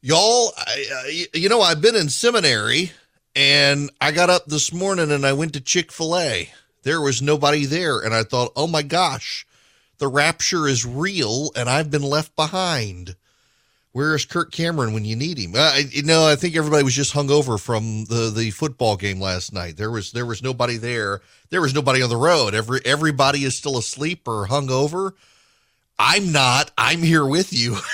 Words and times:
Y'all, 0.00 0.52
I, 0.56 1.26
you 1.34 1.48
know, 1.48 1.60
I've 1.60 1.80
been 1.80 1.96
in 1.96 2.08
seminary 2.08 2.92
and 3.34 3.90
I 4.00 4.12
got 4.12 4.30
up 4.30 4.46
this 4.46 4.72
morning 4.72 5.10
and 5.10 5.26
I 5.26 5.32
went 5.32 5.54
to 5.54 5.60
Chick 5.60 5.90
fil 5.90 6.16
A. 6.16 6.50
There 6.84 7.00
was 7.00 7.20
nobody 7.20 7.64
there. 7.64 7.98
And 7.98 8.14
I 8.14 8.22
thought, 8.22 8.52
oh 8.54 8.68
my 8.68 8.82
gosh, 8.82 9.44
the 9.98 10.06
rapture 10.06 10.68
is 10.68 10.86
real 10.86 11.50
and 11.56 11.68
I've 11.68 11.90
been 11.90 12.02
left 12.02 12.36
behind. 12.36 13.16
Where 13.90 14.14
is 14.14 14.24
Kirk 14.24 14.52
Cameron 14.52 14.92
when 14.92 15.04
you 15.04 15.16
need 15.16 15.38
him? 15.38 15.54
Uh, 15.56 15.80
you 15.90 16.04
know, 16.04 16.28
I 16.28 16.36
think 16.36 16.54
everybody 16.54 16.84
was 16.84 16.94
just 16.94 17.12
hung 17.12 17.30
over 17.30 17.58
from 17.58 18.04
the, 18.04 18.32
the 18.32 18.52
football 18.52 18.96
game 18.96 19.18
last 19.18 19.52
night. 19.52 19.76
There 19.76 19.90
was 19.90 20.12
there 20.12 20.26
was 20.26 20.42
nobody 20.42 20.76
there. 20.76 21.22
There 21.50 21.60
was 21.60 21.74
nobody 21.74 22.02
on 22.02 22.08
the 22.08 22.16
road. 22.16 22.54
Every 22.54 22.80
everybody 22.84 23.42
is 23.42 23.56
still 23.56 23.76
asleep 23.76 24.28
or 24.28 24.46
hung 24.46 24.70
over. 24.70 25.16
I'm 25.98 26.30
not. 26.30 26.70
I'm 26.78 27.02
here 27.02 27.26
with 27.26 27.52
you. 27.52 27.78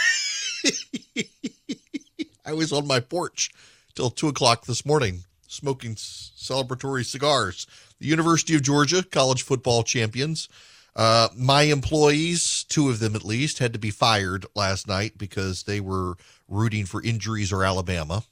I 2.45 2.52
was 2.52 2.72
on 2.72 2.86
my 2.86 3.00
porch 3.00 3.50
till 3.95 4.10
two 4.10 4.28
o'clock 4.28 4.66
this 4.66 4.84
morning 4.84 5.24
smoking 5.55 5.95
celebratory 5.95 7.05
cigars. 7.05 7.66
The 8.00 8.06
University 8.06 8.55
of 8.55 8.62
Georgia 8.62 9.02
college 9.02 9.42
football 9.42 9.82
champions. 9.82 10.48
Uh, 10.96 11.28
my 11.36 11.62
employees, 11.62 12.64
two 12.69 12.88
of 12.88 12.98
them 12.98 13.16
at 13.16 13.24
least, 13.24 13.59
had 13.59 13.72
to 13.72 13.78
be 13.78 13.91
fired 13.91 14.46
last 14.55 14.86
night 14.86 15.16
because 15.16 15.64
they 15.64 15.80
were 15.80 16.16
rooting 16.48 16.86
for 16.86 17.02
injuries 17.02 17.52
or 17.52 17.64
Alabama. 17.64 18.24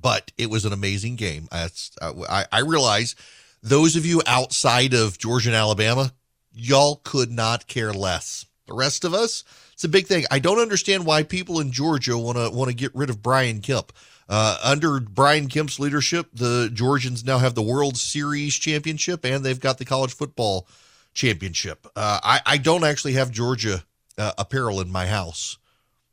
But 0.00 0.32
it 0.36 0.50
was 0.50 0.64
an 0.64 0.72
amazing 0.72 1.16
game. 1.16 1.48
I, 1.52 2.46
I 2.50 2.60
realize 2.60 3.14
those 3.62 3.96
of 3.96 4.04
you 4.04 4.20
outside 4.26 4.94
of 4.94 5.18
Georgia 5.18 5.50
and 5.50 5.56
Alabama, 5.56 6.12
y'all 6.52 7.00
could 7.04 7.30
not 7.30 7.66
care 7.66 7.92
less. 7.92 8.46
The 8.66 8.74
rest 8.74 9.04
of 9.04 9.14
us, 9.14 9.44
it's 9.74 9.84
a 9.84 9.88
big 9.88 10.06
thing. 10.06 10.24
I 10.30 10.38
don't 10.38 10.60
understand 10.60 11.04
why 11.04 11.22
people 11.22 11.60
in 11.60 11.72
Georgia 11.72 12.16
want 12.16 12.38
to 12.38 12.50
want 12.50 12.70
to 12.70 12.76
get 12.76 12.94
rid 12.94 13.10
of 13.10 13.22
Brian 13.22 13.60
Kemp. 13.60 13.92
Uh, 14.28 14.56
under 14.64 15.00
Brian 15.00 15.48
Kemp's 15.48 15.78
leadership, 15.78 16.28
the 16.32 16.70
Georgians 16.72 17.24
now 17.24 17.38
have 17.38 17.54
the 17.54 17.62
World 17.62 17.98
Series 17.98 18.54
championship 18.54 19.24
and 19.24 19.44
they've 19.44 19.60
got 19.60 19.76
the 19.76 19.84
college 19.84 20.14
football 20.14 20.66
championship. 21.12 21.86
Uh, 21.94 22.20
I, 22.22 22.40
I 22.46 22.56
don't 22.56 22.84
actually 22.84 23.14
have 23.14 23.30
Georgia 23.30 23.84
uh, 24.16 24.32
apparel 24.38 24.80
in 24.80 24.90
my 24.90 25.06
house. 25.06 25.58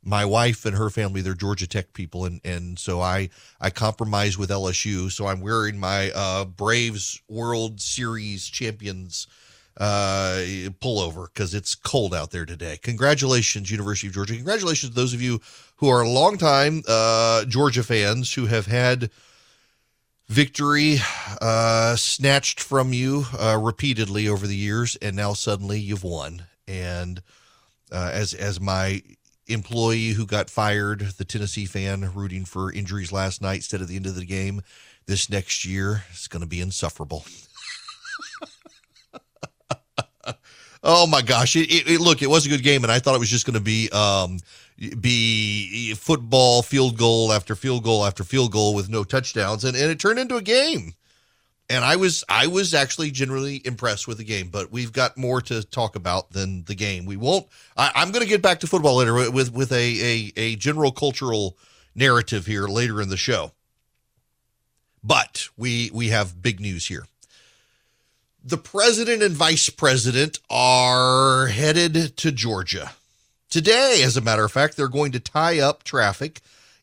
My 0.04 0.24
wife 0.24 0.66
and 0.66 0.76
her 0.76 0.90
family, 0.90 1.20
they're 1.20 1.34
Georgia 1.34 1.68
Tech 1.68 1.92
people, 1.92 2.24
and 2.24 2.40
and 2.44 2.76
so 2.76 3.00
I 3.00 3.30
I 3.60 3.70
compromise 3.70 4.36
with 4.36 4.50
LSU. 4.50 5.12
So 5.12 5.28
I'm 5.28 5.40
wearing 5.40 5.78
my 5.78 6.10
uh, 6.12 6.44
Braves 6.44 7.22
World 7.28 7.80
Series 7.80 8.48
champions 8.48 9.28
uh, 9.76 10.36
pullover 10.80 11.26
because 11.32 11.54
it's 11.54 11.74
cold 11.74 12.14
out 12.14 12.30
there 12.30 12.44
today. 12.44 12.78
Congratulations, 12.82 13.70
University 13.70 14.08
of 14.08 14.14
Georgia. 14.14 14.34
Congratulations 14.34 14.90
to 14.90 14.96
those 14.96 15.14
of 15.14 15.22
you 15.22 15.40
who 15.76 15.88
are 15.88 16.06
longtime 16.06 16.82
uh, 16.86 17.44
Georgia 17.44 17.82
fans 17.82 18.34
who 18.34 18.46
have 18.46 18.66
had 18.66 19.10
victory 20.28 20.96
uh, 21.40 21.96
snatched 21.96 22.60
from 22.60 22.92
you 22.92 23.24
uh, 23.38 23.58
repeatedly 23.60 24.28
over 24.28 24.46
the 24.46 24.56
years, 24.56 24.96
and 24.96 25.16
now 25.16 25.32
suddenly 25.32 25.78
you've 25.78 26.04
won. 26.04 26.44
And 26.68 27.22
uh, 27.90 28.10
as 28.12 28.32
as 28.34 28.60
my 28.60 29.02
employee 29.48 30.10
who 30.10 30.26
got 30.26 30.48
fired, 30.48 31.00
the 31.18 31.24
Tennessee 31.24 31.66
fan 31.66 32.12
rooting 32.14 32.44
for 32.44 32.72
injuries 32.72 33.12
last 33.12 33.42
night 33.42 33.56
instead 33.56 33.80
of 33.80 33.88
the 33.88 33.96
end 33.96 34.06
of 34.06 34.14
the 34.14 34.24
game, 34.24 34.62
this 35.06 35.28
next 35.28 35.64
year 35.64 36.04
is 36.12 36.28
going 36.28 36.42
to 36.42 36.46
be 36.46 36.60
insufferable. 36.60 37.24
Oh 40.84 41.06
my 41.06 41.22
gosh! 41.22 41.54
It, 41.54 41.70
it, 41.70 41.88
it, 41.88 42.00
look, 42.00 42.22
it 42.22 42.30
was 42.30 42.44
a 42.44 42.48
good 42.48 42.64
game, 42.64 42.82
and 42.82 42.90
I 42.90 42.98
thought 42.98 43.14
it 43.14 43.20
was 43.20 43.30
just 43.30 43.46
going 43.46 43.54
to 43.54 43.60
be 43.60 43.88
um, 43.90 44.40
be 45.00 45.94
football, 45.94 46.62
field 46.62 46.98
goal 46.98 47.32
after 47.32 47.54
field 47.54 47.84
goal 47.84 48.04
after 48.04 48.24
field 48.24 48.50
goal 48.50 48.74
with 48.74 48.88
no 48.88 49.04
touchdowns, 49.04 49.64
and, 49.64 49.76
and 49.76 49.90
it 49.90 50.00
turned 50.00 50.18
into 50.18 50.36
a 50.36 50.42
game. 50.42 50.94
And 51.70 51.84
I 51.84 51.94
was 51.94 52.24
I 52.28 52.48
was 52.48 52.74
actually 52.74 53.12
generally 53.12 53.62
impressed 53.64 54.08
with 54.08 54.18
the 54.18 54.24
game, 54.24 54.48
but 54.48 54.72
we've 54.72 54.92
got 54.92 55.16
more 55.16 55.40
to 55.42 55.62
talk 55.62 55.94
about 55.94 56.32
than 56.32 56.64
the 56.64 56.74
game. 56.74 57.06
We 57.06 57.16
won't. 57.16 57.46
I, 57.76 58.02
am 58.02 58.10
going 58.10 58.24
to 58.24 58.28
get 58.28 58.42
back 58.42 58.58
to 58.60 58.66
football 58.66 58.96
later 58.96 59.30
with 59.30 59.52
with 59.52 59.70
a, 59.70 59.76
a 59.76 60.32
a 60.36 60.56
general 60.56 60.90
cultural 60.90 61.56
narrative 61.94 62.46
here 62.46 62.66
later 62.66 63.00
in 63.00 63.08
the 63.08 63.16
show. 63.16 63.52
But 65.04 65.48
we 65.56 65.92
we 65.94 66.08
have 66.08 66.42
big 66.42 66.58
news 66.58 66.86
here 66.88 67.06
the 68.44 68.58
president 68.58 69.22
and 69.22 69.34
vice 69.34 69.68
president 69.70 70.40
are 70.50 71.46
headed 71.46 72.16
to 72.16 72.32
Georgia. 72.32 72.92
Today, 73.50 74.00
as 74.02 74.16
a 74.16 74.20
matter 74.20 74.44
of 74.44 74.52
fact, 74.52 74.76
they're 74.76 74.88
going 74.88 75.12
to 75.12 75.20
tie 75.20 75.60
up 75.60 75.84
traffic 75.84 76.40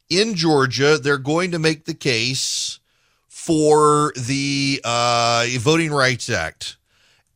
in 0.09 0.35
Georgia. 0.35 0.97
They're 0.97 1.17
going 1.17 1.51
to 1.51 1.59
make 1.59 1.85
the 1.85 1.93
case 1.93 2.79
for 3.27 4.13
the 4.15 4.79
uh, 4.83 5.47
Voting 5.59 5.91
Rights 5.91 6.29
Act. 6.29 6.77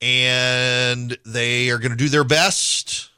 And 0.01 1.17
they 1.25 1.69
are 1.69 1.77
going 1.77 1.91
to 1.91 1.97
do 1.97 2.09
their 2.09 2.25
best 2.25 3.09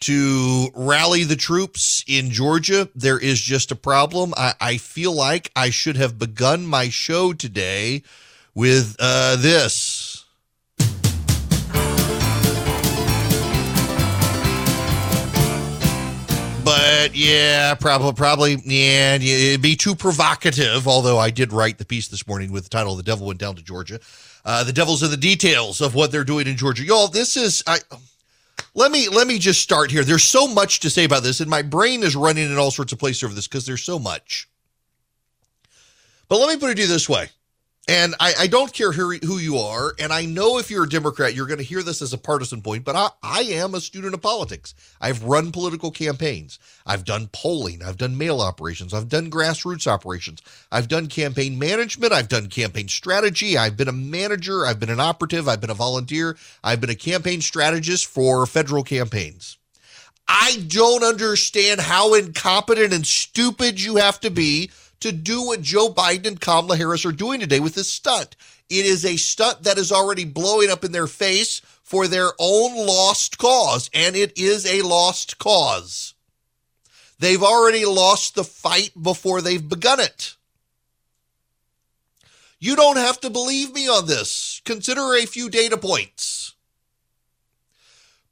to 0.00 0.68
rally 0.74 1.24
the 1.24 1.36
troops 1.36 2.04
in 2.06 2.30
Georgia. 2.30 2.88
There 2.94 3.18
is 3.18 3.40
just 3.40 3.72
a 3.72 3.76
problem. 3.76 4.32
I, 4.36 4.54
I 4.60 4.76
feel 4.76 5.12
like 5.12 5.50
I 5.56 5.70
should 5.70 5.96
have 5.96 6.18
begun 6.18 6.66
my 6.66 6.88
show 6.88 7.32
today 7.32 8.02
with 8.58 8.96
uh, 8.98 9.36
this. 9.36 10.24
But 16.64 17.14
yeah, 17.14 17.76
probably, 17.76 18.12
probably, 18.14 18.56
yeah, 18.64 19.14
it'd 19.14 19.62
be 19.62 19.76
too 19.76 19.94
provocative. 19.94 20.88
Although 20.88 21.18
I 21.18 21.30
did 21.30 21.52
write 21.52 21.78
the 21.78 21.84
piece 21.84 22.08
this 22.08 22.26
morning 22.26 22.50
with 22.50 22.64
the 22.64 22.70
title 22.70 22.96
"The 22.96 23.04
Devil 23.04 23.28
Went 23.28 23.38
Down 23.38 23.54
to 23.54 23.62
Georgia." 23.62 24.00
Uh, 24.44 24.64
the 24.64 24.72
devil's 24.72 25.04
in 25.04 25.10
the 25.12 25.16
details 25.16 25.80
of 25.80 25.94
what 25.94 26.10
they're 26.10 26.24
doing 26.24 26.48
in 26.48 26.56
Georgia, 26.56 26.82
y'all. 26.82 27.06
This 27.06 27.36
is 27.36 27.62
I. 27.68 27.78
Let 28.74 28.90
me 28.90 29.08
let 29.08 29.28
me 29.28 29.38
just 29.38 29.62
start 29.62 29.92
here. 29.92 30.02
There's 30.02 30.24
so 30.24 30.48
much 30.48 30.80
to 30.80 30.90
say 30.90 31.04
about 31.04 31.22
this, 31.22 31.38
and 31.38 31.48
my 31.48 31.62
brain 31.62 32.02
is 32.02 32.16
running 32.16 32.50
in 32.50 32.58
all 32.58 32.72
sorts 32.72 32.92
of 32.92 32.98
places 32.98 33.22
over 33.22 33.34
this 33.34 33.46
because 33.46 33.66
there's 33.66 33.84
so 33.84 34.00
much. 34.00 34.48
But 36.28 36.40
let 36.40 36.48
me 36.48 36.58
put 36.58 36.70
it 36.70 36.74
to 36.74 36.82
you 36.82 36.88
this 36.88 37.08
way: 37.08 37.28
and 37.88 38.14
I, 38.20 38.34
I, 38.40 38.46
don't 38.48 38.70
care 38.70 38.92
who, 38.92 39.16
who 39.16 39.38
you 39.38 39.56
are. 39.56 39.94
And 39.98 40.12
I 40.12 40.26
know 40.26 40.58
if 40.58 40.70
you're 40.70 40.84
a 40.84 40.88
Democrat, 40.88 41.34
you're 41.34 41.46
going 41.46 41.58
to 41.58 41.64
hear 41.64 41.82
this 41.82 42.02
as 42.02 42.12
a 42.12 42.18
partisan 42.18 42.60
point, 42.60 42.84
but 42.84 42.94
I, 42.94 43.08
I 43.22 43.40
am 43.40 43.74
a 43.74 43.80
student 43.80 44.12
of 44.12 44.20
politics. 44.20 44.74
I've 45.00 45.24
run 45.24 45.52
political 45.52 45.90
campaigns. 45.90 46.58
I've 46.84 47.06
done 47.06 47.30
polling. 47.32 47.82
I've 47.82 47.96
done 47.96 48.18
mail 48.18 48.42
operations. 48.42 48.92
I've 48.92 49.08
done 49.08 49.30
grassroots 49.30 49.86
operations. 49.86 50.42
I've 50.70 50.88
done 50.88 51.06
campaign 51.06 51.58
management. 51.58 52.12
I've 52.12 52.28
done 52.28 52.48
campaign 52.48 52.88
strategy. 52.88 53.56
I've 53.56 53.78
been 53.78 53.88
a 53.88 53.92
manager. 53.92 54.66
I've 54.66 54.78
been 54.78 54.90
an 54.90 55.00
operative. 55.00 55.48
I've 55.48 55.62
been 55.62 55.70
a 55.70 55.74
volunteer. 55.74 56.36
I've 56.62 56.82
been 56.82 56.90
a 56.90 56.94
campaign 56.94 57.40
strategist 57.40 58.04
for 58.04 58.44
federal 58.44 58.84
campaigns. 58.84 59.56
I 60.28 60.62
don't 60.68 61.02
understand 61.02 61.80
how 61.80 62.12
incompetent 62.12 62.92
and 62.92 63.06
stupid 63.06 63.82
you 63.82 63.96
have 63.96 64.20
to 64.20 64.30
be 64.30 64.70
to 65.00 65.12
do 65.12 65.46
what 65.46 65.62
Joe 65.62 65.92
Biden 65.92 66.26
and 66.26 66.40
Kamala 66.40 66.76
Harris 66.76 67.06
are 67.06 67.12
doing 67.12 67.40
today 67.40 67.60
with 67.60 67.74
this 67.74 67.90
stunt. 67.90 68.36
It 68.68 68.84
is 68.84 69.04
a 69.04 69.16
stunt 69.16 69.62
that 69.62 69.78
is 69.78 69.92
already 69.92 70.24
blowing 70.24 70.70
up 70.70 70.84
in 70.84 70.92
their 70.92 71.06
face 71.06 71.60
for 71.82 72.06
their 72.06 72.32
own 72.38 72.86
lost 72.86 73.38
cause, 73.38 73.88
and 73.94 74.14
it 74.14 74.36
is 74.36 74.66
a 74.66 74.82
lost 74.82 75.38
cause. 75.38 76.14
They've 77.18 77.42
already 77.42 77.84
lost 77.84 78.34
the 78.34 78.44
fight 78.44 78.90
before 79.00 79.40
they've 79.40 79.66
begun 79.66 80.00
it. 80.00 80.34
You 82.60 82.76
don't 82.76 82.96
have 82.96 83.20
to 83.20 83.30
believe 83.30 83.72
me 83.72 83.88
on 83.88 84.06
this. 84.06 84.60
Consider 84.64 85.14
a 85.14 85.26
few 85.26 85.48
data 85.48 85.76
points. 85.76 86.54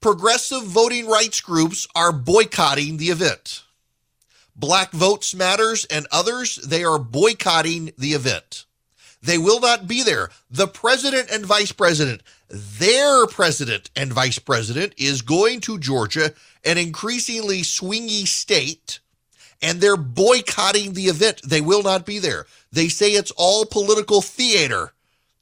Progressive 0.01 0.65
voting 0.65 1.09
rights 1.09 1.41
groups 1.41 1.87
are 1.95 2.13
boycotting 2.13 2.97
the 2.97 3.07
event. 3.07 3.63
Black 4.57 4.91
Votes 4.93 5.35
Matters 5.35 5.85
and 5.85 6.07
others, 6.11 6.57
they 6.57 6.83
are 6.83 6.99
boycotting 6.99 7.93
the 7.99 8.15
event. 8.15 8.65
They 9.23 9.39
will 9.39 9.61
not 9.61 9.87
be 9.87 10.03
there. 10.03 10.31
The 10.51 10.69
president 10.69 11.31
and 11.31 11.45
vice 11.45 11.73
president, 11.73 12.23
their 12.49 13.27
president 13.27 13.91
and 13.95 14.13
vice 14.13 14.39
president, 14.39 14.95
is 14.97 15.21
going 15.21 15.61
to 15.63 15.79
Georgia, 15.79 16.33
an 16.65 16.79
increasingly 16.79 17.63
swingy 17.63 18.27
state, 18.27 19.01
and 19.61 19.81
they're 19.81 19.97
boycotting 19.97 20.93
the 20.93 21.07
event. 21.07 21.43
They 21.45 21.61
will 21.61 21.83
not 21.83 22.07
be 22.07 22.19
there. 22.19 22.47
They 22.73 22.89
say 22.89 23.13
it's 23.13 23.33
all 23.33 23.67
political 23.67 24.23
theater, 24.23 24.93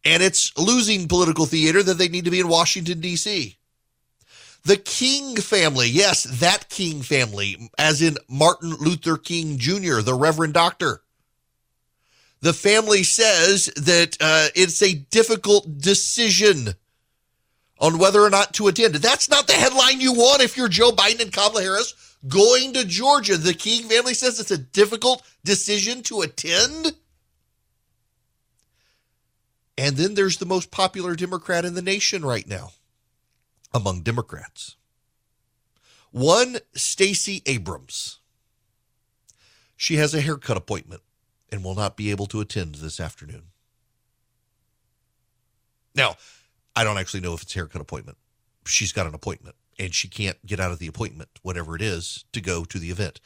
and 0.04 0.22
it's 0.22 0.56
losing 0.56 1.06
political 1.06 1.46
theater 1.46 1.82
that 1.82 1.98
they 1.98 2.08
need 2.08 2.24
to 2.24 2.30
be 2.30 2.40
in 2.40 2.48
Washington, 2.48 3.00
D.C. 3.00 3.58
The 4.64 4.76
King 4.78 5.36
family, 5.36 5.88
yes, 5.88 6.22
that 6.24 6.70
King 6.70 7.02
family, 7.02 7.70
as 7.76 8.00
in 8.00 8.16
Martin 8.28 8.70
Luther 8.70 9.18
King 9.18 9.58
Jr., 9.58 10.00
the 10.00 10.14
Reverend 10.14 10.54
Doctor. 10.54 11.02
The 12.40 12.54
family 12.54 13.02
says 13.02 13.66
that 13.76 14.16
uh, 14.20 14.48
it's 14.54 14.82
a 14.82 14.94
difficult 14.94 15.78
decision 15.78 16.74
on 17.78 17.98
whether 17.98 18.22
or 18.22 18.30
not 18.30 18.54
to 18.54 18.68
attend. 18.68 18.94
That's 18.94 19.28
not 19.28 19.46
the 19.46 19.52
headline 19.52 20.00
you 20.00 20.14
want 20.14 20.42
if 20.42 20.56
you're 20.56 20.68
Joe 20.68 20.92
Biden 20.92 21.20
and 21.20 21.32
Kamala 21.32 21.60
Harris. 21.62 22.16
going 22.26 22.72
to 22.72 22.86
Georgia. 22.86 23.36
The 23.36 23.52
King 23.52 23.88
family 23.88 24.14
says 24.14 24.40
it's 24.40 24.50
a 24.50 24.56
difficult 24.56 25.22
decision 25.44 26.02
to 26.04 26.22
attend. 26.22 26.94
And 29.76 29.96
then 29.96 30.14
there's 30.14 30.38
the 30.38 30.46
most 30.46 30.70
popular 30.70 31.14
Democrat 31.16 31.66
in 31.66 31.74
the 31.74 31.82
nation 31.82 32.24
right 32.24 32.46
now 32.46 32.70
among 33.74 34.02
Democrats. 34.02 34.76
One, 36.12 36.58
Stacey 36.74 37.42
Abrams. 37.44 38.20
She 39.76 39.96
has 39.96 40.14
a 40.14 40.20
haircut 40.20 40.56
appointment 40.56 41.02
and 41.50 41.64
will 41.64 41.74
not 41.74 41.96
be 41.96 42.12
able 42.12 42.26
to 42.26 42.40
attend 42.40 42.76
this 42.76 43.00
afternoon. 43.00 43.48
Now, 45.94 46.16
I 46.76 46.84
don't 46.84 46.98
actually 46.98 47.20
know 47.20 47.34
if 47.34 47.42
it's 47.42 47.54
a 47.54 47.58
haircut 47.58 47.80
appointment. 47.80 48.16
She's 48.64 48.92
got 48.92 49.06
an 49.06 49.14
appointment 49.14 49.56
and 49.78 49.92
she 49.92 50.08
can't 50.08 50.44
get 50.46 50.60
out 50.60 50.70
of 50.70 50.78
the 50.78 50.86
appointment, 50.86 51.40
whatever 51.42 51.74
it 51.74 51.82
is, 51.82 52.24
to 52.32 52.40
go 52.40 52.64
to 52.64 52.78
the 52.78 52.90
event. 52.90 53.20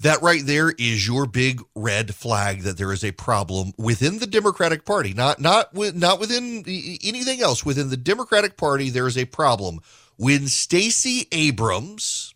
That 0.00 0.22
right 0.22 0.44
there 0.44 0.70
is 0.70 1.06
your 1.06 1.26
big 1.26 1.62
red 1.74 2.14
flag 2.14 2.62
that 2.62 2.78
there 2.78 2.92
is 2.92 3.04
a 3.04 3.12
problem 3.12 3.72
within 3.76 4.18
the 4.18 4.26
Democratic 4.26 4.86
Party, 4.86 5.12
not 5.12 5.40
not 5.40 5.74
not 5.74 6.18
within 6.18 6.64
anything 6.66 7.42
else. 7.42 7.66
Within 7.66 7.90
the 7.90 7.98
Democratic 7.98 8.56
Party, 8.56 8.88
there 8.88 9.06
is 9.06 9.18
a 9.18 9.26
problem 9.26 9.80
when 10.16 10.48
Stacey 10.48 11.28
Abrams, 11.32 12.34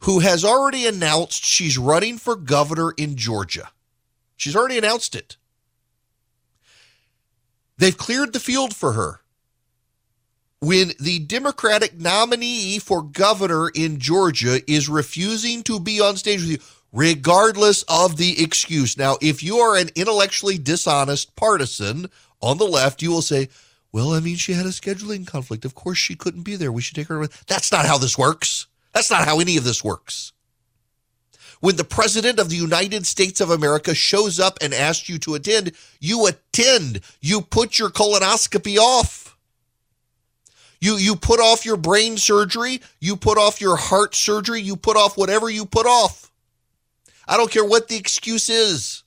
who 0.00 0.18
has 0.18 0.44
already 0.44 0.86
announced 0.86 1.44
she's 1.44 1.78
running 1.78 2.18
for 2.18 2.36
governor 2.36 2.92
in 2.98 3.16
Georgia, 3.16 3.70
she's 4.36 4.56
already 4.56 4.76
announced 4.76 5.14
it. 5.14 5.38
They've 7.78 7.96
cleared 7.96 8.34
the 8.34 8.40
field 8.40 8.76
for 8.76 8.92
her 8.92 9.20
when 10.60 10.92
the 10.98 11.20
Democratic 11.20 11.98
nominee 11.98 12.78
for 12.78 13.02
governor 13.02 13.68
in 13.74 13.98
Georgia 13.98 14.60
is 14.70 14.88
refusing 14.88 15.62
to 15.62 15.78
be 15.78 16.00
on 16.00 16.16
stage 16.16 16.40
with 16.40 16.50
you, 16.50 16.58
regardless 16.92 17.82
of 17.84 18.16
the 18.16 18.42
excuse. 18.42 18.96
Now, 18.96 19.16
if 19.20 19.42
you 19.42 19.58
are 19.58 19.76
an 19.76 19.90
intellectually 19.94 20.58
dishonest 20.58 21.36
partisan 21.36 22.10
on 22.40 22.58
the 22.58 22.66
left, 22.66 23.02
you 23.02 23.10
will 23.10 23.22
say, 23.22 23.48
well, 23.92 24.12
I 24.12 24.20
mean, 24.20 24.36
she 24.36 24.52
had 24.52 24.66
a 24.66 24.70
scheduling 24.70 25.26
conflict. 25.26 25.64
Of 25.64 25.74
course, 25.74 25.98
she 25.98 26.14
couldn't 26.14 26.42
be 26.42 26.56
there. 26.56 26.72
We 26.72 26.82
should 26.82 26.96
take 26.96 27.08
her. 27.08 27.26
That's 27.46 27.72
not 27.72 27.86
how 27.86 27.98
this 27.98 28.18
works. 28.18 28.66
That's 28.92 29.10
not 29.10 29.26
how 29.26 29.40
any 29.40 29.56
of 29.56 29.64
this 29.64 29.84
works. 29.84 30.32
When 31.60 31.76
the 31.76 31.84
president 31.84 32.38
of 32.38 32.50
the 32.50 32.56
United 32.56 33.06
States 33.06 33.40
of 33.40 33.50
America 33.50 33.94
shows 33.94 34.38
up 34.38 34.58
and 34.60 34.72
asks 34.72 35.08
you 35.08 35.18
to 35.20 35.34
attend, 35.34 35.72
you 36.00 36.26
attend. 36.26 37.00
You 37.20 37.40
put 37.40 37.78
your 37.78 37.90
colonoscopy 37.90 38.76
off. 38.76 39.27
You 40.80 40.96
you 40.96 41.16
put 41.16 41.40
off 41.40 41.66
your 41.66 41.76
brain 41.76 42.16
surgery, 42.16 42.80
you 43.00 43.16
put 43.16 43.38
off 43.38 43.60
your 43.60 43.76
heart 43.76 44.14
surgery, 44.14 44.60
you 44.60 44.76
put 44.76 44.96
off 44.96 45.16
whatever 45.16 45.50
you 45.50 45.66
put 45.66 45.86
off. 45.86 46.30
I 47.26 47.36
don't 47.36 47.50
care 47.50 47.64
what 47.64 47.88
the 47.88 47.96
excuse 47.96 48.48
is. 48.48 49.02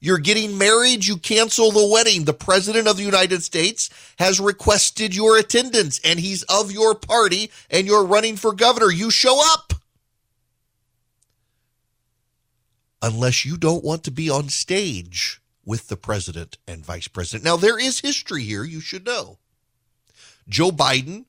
You're 0.00 0.18
getting 0.18 0.58
married, 0.58 1.06
you 1.06 1.16
cancel 1.16 1.70
the 1.70 1.86
wedding. 1.86 2.24
The 2.24 2.34
president 2.34 2.88
of 2.88 2.96
the 2.96 3.04
United 3.04 3.44
States 3.44 3.88
has 4.18 4.40
requested 4.40 5.14
your 5.14 5.38
attendance 5.38 6.00
and 6.04 6.18
he's 6.18 6.42
of 6.44 6.72
your 6.72 6.96
party 6.96 7.52
and 7.70 7.86
you're 7.86 8.04
running 8.04 8.34
for 8.34 8.52
governor. 8.52 8.90
You 8.90 9.12
show 9.12 9.40
up. 9.54 9.74
Unless 13.00 13.44
you 13.44 13.56
don't 13.56 13.84
want 13.84 14.02
to 14.02 14.10
be 14.10 14.28
on 14.28 14.48
stage 14.48 15.40
with 15.64 15.86
the 15.86 15.96
president 15.96 16.58
and 16.66 16.84
vice 16.84 17.06
president. 17.06 17.44
Now, 17.44 17.56
there 17.56 17.78
is 17.78 18.00
history 18.00 18.42
here, 18.42 18.64
you 18.64 18.80
should 18.80 19.06
know. 19.06 19.38
Joe 20.52 20.70
Biden 20.70 21.24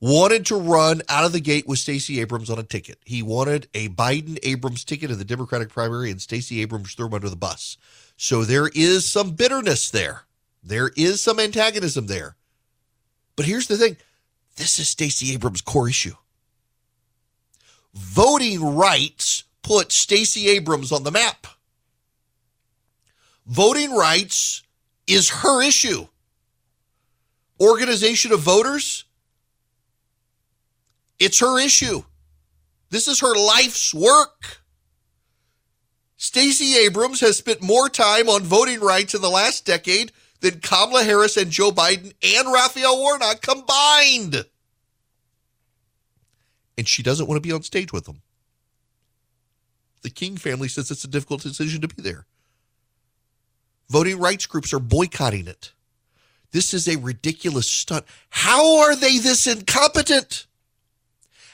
wanted 0.00 0.46
to 0.46 0.56
run 0.56 1.02
out 1.10 1.26
of 1.26 1.32
the 1.32 1.40
gate 1.40 1.68
with 1.68 1.78
Stacey 1.78 2.20
Abrams 2.20 2.48
on 2.48 2.58
a 2.58 2.62
ticket. 2.62 2.98
He 3.04 3.22
wanted 3.22 3.68
a 3.74 3.90
Biden 3.90 4.38
Abrams 4.42 4.82
ticket 4.82 5.10
in 5.10 5.18
the 5.18 5.26
Democratic 5.26 5.68
primary, 5.68 6.10
and 6.10 6.20
Stacey 6.20 6.62
Abrams 6.62 6.94
threw 6.94 7.06
him 7.06 7.14
under 7.14 7.28
the 7.28 7.36
bus. 7.36 7.76
So 8.16 8.42
there 8.42 8.70
is 8.74 9.06
some 9.06 9.32
bitterness 9.32 9.90
there. 9.90 10.22
There 10.62 10.90
is 10.96 11.22
some 11.22 11.38
antagonism 11.38 12.06
there. 12.06 12.36
But 13.36 13.44
here's 13.44 13.66
the 13.66 13.76
thing 13.76 13.98
this 14.56 14.78
is 14.78 14.88
Stacey 14.88 15.34
Abrams' 15.34 15.60
core 15.60 15.88
issue. 15.88 16.14
Voting 17.92 18.74
rights 18.74 19.44
put 19.62 19.92
Stacey 19.92 20.48
Abrams 20.48 20.92
on 20.92 21.02
the 21.02 21.10
map. 21.10 21.46
Voting 23.46 23.94
rights 23.94 24.62
is 25.06 25.28
her 25.28 25.62
issue 25.62 26.06
organization 27.60 28.32
of 28.32 28.40
voters, 28.40 29.04
it's 31.18 31.40
her 31.40 31.58
issue. 31.58 32.02
This 32.90 33.08
is 33.08 33.20
her 33.20 33.34
life's 33.34 33.94
work. 33.94 34.60
Stacey 36.16 36.76
Abrams 36.78 37.20
has 37.20 37.36
spent 37.36 37.62
more 37.62 37.88
time 37.88 38.28
on 38.28 38.42
voting 38.42 38.80
rights 38.80 39.14
in 39.14 39.20
the 39.20 39.30
last 39.30 39.66
decade 39.66 40.12
than 40.40 40.60
Kamala 40.60 41.04
Harris 41.04 41.36
and 41.36 41.50
Joe 41.50 41.70
Biden 41.70 42.12
and 42.22 42.52
Raphael 42.52 42.98
Warnock 42.98 43.40
combined. 43.40 44.44
And 46.76 46.88
she 46.88 47.02
doesn't 47.02 47.26
want 47.26 47.36
to 47.36 47.46
be 47.46 47.52
on 47.52 47.62
stage 47.62 47.92
with 47.92 48.04
them. 48.04 48.22
The 50.02 50.10
King 50.10 50.36
family 50.36 50.68
says 50.68 50.90
it's 50.90 51.04
a 51.04 51.08
difficult 51.08 51.42
decision 51.42 51.80
to 51.80 51.88
be 51.88 52.02
there. 52.02 52.26
Voting 53.88 54.18
rights 54.18 54.46
groups 54.46 54.72
are 54.72 54.78
boycotting 54.78 55.46
it. 55.46 55.72
This 56.54 56.72
is 56.72 56.86
a 56.86 56.98
ridiculous 56.98 57.68
stunt. 57.68 58.04
How 58.30 58.78
are 58.78 58.94
they 58.94 59.18
this 59.18 59.48
incompetent? 59.48 60.46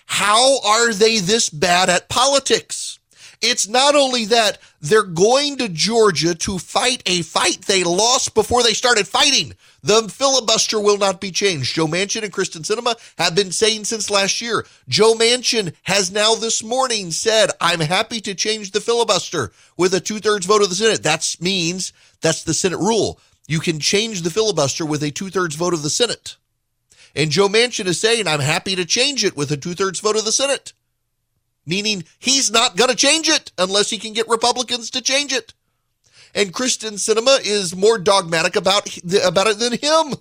How 0.04 0.60
are 0.60 0.92
they 0.92 1.20
this 1.20 1.48
bad 1.48 1.88
at 1.88 2.10
politics? 2.10 2.98
It's 3.40 3.66
not 3.66 3.94
only 3.94 4.26
that 4.26 4.58
they're 4.82 5.02
going 5.02 5.56
to 5.56 5.70
Georgia 5.70 6.34
to 6.34 6.58
fight 6.58 7.02
a 7.06 7.22
fight 7.22 7.62
they 7.62 7.82
lost 7.82 8.34
before 8.34 8.62
they 8.62 8.74
started 8.74 9.08
fighting. 9.08 9.54
The 9.82 10.06
filibuster 10.10 10.78
will 10.78 10.98
not 10.98 11.18
be 11.18 11.30
changed. 11.30 11.74
Joe 11.74 11.86
Manchin 11.86 12.22
and 12.22 12.32
Kyrsten 12.32 12.60
Sinema 12.60 12.94
have 13.16 13.34
been 13.34 13.52
saying 13.52 13.84
since 13.86 14.10
last 14.10 14.42
year. 14.42 14.66
Joe 14.86 15.14
Manchin 15.14 15.72
has 15.84 16.12
now 16.12 16.34
this 16.34 16.62
morning 16.62 17.10
said, 17.10 17.48
I'm 17.58 17.80
happy 17.80 18.20
to 18.20 18.34
change 18.34 18.72
the 18.72 18.82
filibuster 18.82 19.50
with 19.78 19.94
a 19.94 20.00
two 20.00 20.18
thirds 20.18 20.44
vote 20.44 20.60
of 20.60 20.68
the 20.68 20.74
Senate. 20.74 21.04
That 21.04 21.36
means 21.40 21.94
that's 22.20 22.42
the 22.42 22.52
Senate 22.52 22.80
rule 22.80 23.18
you 23.50 23.58
can 23.58 23.80
change 23.80 24.22
the 24.22 24.30
filibuster 24.30 24.86
with 24.86 25.02
a 25.02 25.10
two 25.10 25.28
thirds 25.28 25.56
vote 25.56 25.74
of 25.74 25.82
the 25.82 25.90
Senate. 25.90 26.36
And 27.16 27.32
Joe 27.32 27.48
Manchin 27.48 27.86
is 27.86 28.00
saying, 28.00 28.28
I'm 28.28 28.38
happy 28.38 28.76
to 28.76 28.84
change 28.84 29.24
it 29.24 29.36
with 29.36 29.50
a 29.50 29.56
two 29.56 29.74
thirds 29.74 29.98
vote 29.98 30.14
of 30.14 30.24
the 30.24 30.30
Senate, 30.30 30.72
meaning 31.66 32.04
he's 32.20 32.52
not 32.52 32.76
going 32.76 32.90
to 32.90 32.96
change 32.96 33.28
it 33.28 33.50
unless 33.58 33.90
he 33.90 33.98
can 33.98 34.12
get 34.12 34.28
Republicans 34.28 34.88
to 34.90 35.02
change 35.02 35.32
it. 35.32 35.52
And 36.32 36.54
Kyrsten 36.54 36.92
Sinema 36.92 37.44
is 37.44 37.74
more 37.74 37.98
dogmatic 37.98 38.54
about, 38.54 38.96
about 39.24 39.48
it 39.48 39.58
than 39.58 39.72
him. 39.72 40.14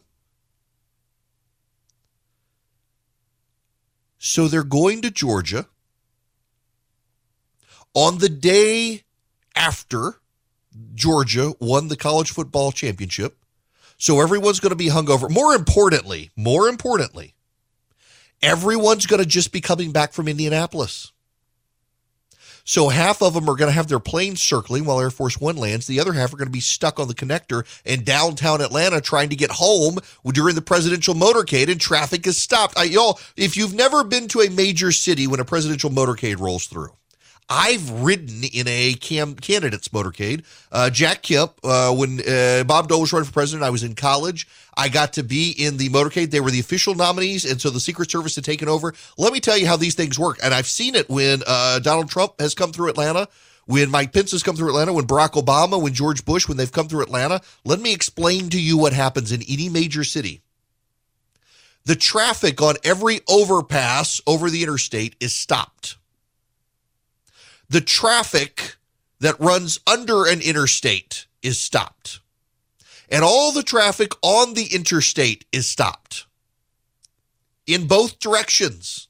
So 4.18 4.48
they're 4.48 4.64
going 4.64 5.04
to 5.04 5.12
Georgia 5.12 5.68
on 7.94 8.18
the 8.18 8.30
day 8.30 9.04
after 9.56 10.19
Georgia 10.96 11.54
won 11.60 11.88
the 11.88 11.98
college 11.98 12.32
football 12.32 12.72
championship. 12.72 13.38
So 13.98 14.22
everyone's 14.22 14.60
going 14.60 14.72
to 14.72 14.76
be 14.76 14.88
hungover. 14.88 15.30
More 15.30 15.54
importantly, 15.54 16.32
more 16.36 16.70
importantly, 16.70 17.36
everyone's 18.42 19.06
going 19.06 19.22
to 19.22 19.28
just 19.28 19.52
be 19.52 19.62
coming 19.62 19.92
back 19.92 20.14
from 20.14 20.28
Indianapolis. 20.28 21.12
So 22.64 22.90
half 22.90 23.24
of 23.24 23.34
them 23.34 23.50
are 23.50 23.56
going 23.56 23.70
to 23.70 23.74
have 23.74 23.88
their 23.88 24.00
planes 24.00 24.44
circling 24.44 24.86
while 24.86 25.02
Air 25.02 25.10
Force 25.10 25.42
One 25.42 25.58
lands. 25.58 25.88
The 25.88 26.00
other 26.00 26.14
half 26.14 26.32
are 26.32 26.38
going 26.38 26.50
to 26.50 26.52
be 26.52 26.60
stuck 26.60 27.00
on 27.00 27.08
the 27.08 27.16
connector 27.16 27.66
in 27.84 28.04
downtown 28.04 28.62
Atlanta 28.62 29.02
trying 29.02 29.30
to 29.30 29.36
get 29.36 29.50
home 29.50 29.98
during 30.24 30.54
the 30.54 30.62
presidential 30.62 31.16
motorcade, 31.16 31.72
and 31.72 31.82
traffic 31.82 32.28
is 32.28 32.38
stopped. 32.38 32.78
I, 32.78 32.84
y'all, 32.84 33.20
if 33.36 33.58
you've 33.58 33.74
never 33.74 34.04
been 34.04 34.28
to 34.28 34.42
a 34.42 34.50
major 34.50 34.92
city 34.92 35.26
when 35.26 35.40
a 35.40 35.46
presidential 35.46 35.90
motorcade 35.90 36.40
rolls 36.40 36.68
through, 36.68 36.92
I've 37.50 37.90
ridden 37.90 38.44
in 38.44 38.68
a 38.68 38.94
cam- 38.94 39.34
candidates 39.36 39.88
motorcade. 39.88 40.44
Uh, 40.72 40.92
Jack 40.92 41.24
Kemp, 41.24 41.54
uh, 41.64 41.94
when 41.94 42.22
uh, 42.28 42.64
Bob 42.64 42.88
Dole 42.88 43.02
was 43.02 43.12
running 43.12 43.26
for 43.26 43.34
president, 43.34 43.64
I 43.64 43.72
was 43.72 43.84
in 43.84 43.96
college. 43.96 44.48
I 44.78 44.88
got 44.88 45.14
to 45.14 45.24
be 45.24 45.52
in 45.58 45.78
the 45.78 45.90
motorcade. 45.90 46.30
They 46.30 46.42
were 46.42 46.52
the 46.52 46.60
official 46.60 46.94
nominees, 46.94 47.46
and 47.46 47.60
so 47.60 47.72
the 47.72 47.80
Secret 47.80 48.12
Service 48.12 48.36
had 48.36 48.44
taken 48.44 48.70
over. 48.70 48.94
Let 49.18 49.34
me 49.34 49.40
tell 49.40 49.58
you 49.58 49.66
how 49.66 49.78
these 49.78 49.96
things 49.96 50.20
work. 50.20 50.38
And 50.44 50.54
I've 50.54 50.68
seen 50.68 50.94
it 50.94 51.10
when 51.10 51.42
uh, 51.48 51.80
Donald 51.80 52.10
Trump 52.10 52.40
has 52.40 52.54
come 52.54 52.72
through 52.72 52.90
Atlanta, 52.90 53.28
when 53.66 53.90
Mike 53.90 54.14
Pence 54.14 54.32
has 54.32 54.44
come 54.44 54.56
through 54.56 54.70
Atlanta, 54.70 54.94
when 54.94 55.08
Barack 55.08 55.32
Obama, 55.32 55.82
when 55.82 55.94
George 55.94 56.26
Bush, 56.26 56.48
when 56.48 56.58
they've 56.58 56.72
come 56.72 56.88
through 56.88 57.02
Atlanta. 57.02 57.42
Let 57.66 57.80
me 57.80 57.94
explain 57.94 58.50
to 58.50 58.62
you 58.62 58.78
what 58.78 58.94
happens 58.94 59.32
in 59.32 59.42
any 59.50 59.70
major 59.70 60.04
city. 60.04 60.42
The 61.86 61.96
traffic 61.96 62.62
on 62.62 62.76
every 62.84 63.22
overpass 63.28 64.22
over 64.28 64.52
the 64.52 64.62
interstate 64.62 65.16
is 65.20 65.34
stopped 65.34 65.98
the 67.70 67.82
traffic 67.82 68.76
that 69.20 69.40
runs 69.40 69.80
under 69.86 70.26
an 70.26 70.42
interstate 70.42 71.28
is 71.42 71.60
stopped. 71.60 72.20
And 73.10 73.24
all 73.24 73.52
the 73.52 73.64
traffic 73.64 74.12
on 74.22 74.54
the 74.54 74.74
interstate 74.74 75.46
is 75.52 75.68
stopped 75.68 76.26
in 77.66 77.88
both 77.88 78.20
directions. 78.20 79.08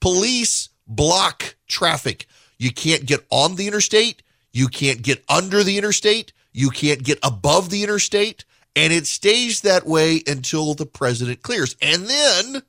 Police 0.00 0.68
block 0.86 1.56
traffic. 1.66 2.26
You 2.58 2.72
can't 2.72 3.06
get 3.06 3.26
on 3.30 3.56
the 3.56 3.66
interstate. 3.66 4.22
You 4.52 4.68
can't 4.68 5.02
get 5.02 5.24
under 5.28 5.62
the 5.62 5.76
interstate. 5.76 6.32
You 6.52 6.70
can't 6.70 7.02
get 7.02 7.18
above 7.22 7.70
the 7.70 7.82
interstate. 7.82 8.44
And 8.74 8.92
it 8.92 9.06
stays 9.06 9.62
that 9.62 9.86
way 9.86 10.22
until 10.26 10.74
the 10.74 10.86
president 10.86 11.42
clears. 11.42 11.76
And 11.80 12.06
then, 12.06 12.62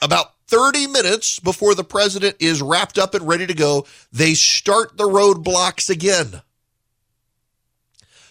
about 0.00 0.41
30 0.52 0.86
minutes 0.88 1.38
before 1.38 1.74
the 1.74 1.82
president 1.82 2.36
is 2.38 2.60
wrapped 2.60 2.98
up 2.98 3.14
and 3.14 3.26
ready 3.26 3.46
to 3.46 3.54
go, 3.54 3.86
they 4.12 4.34
start 4.34 4.98
the 4.98 5.08
roadblocks 5.08 5.88
again. 5.88 6.42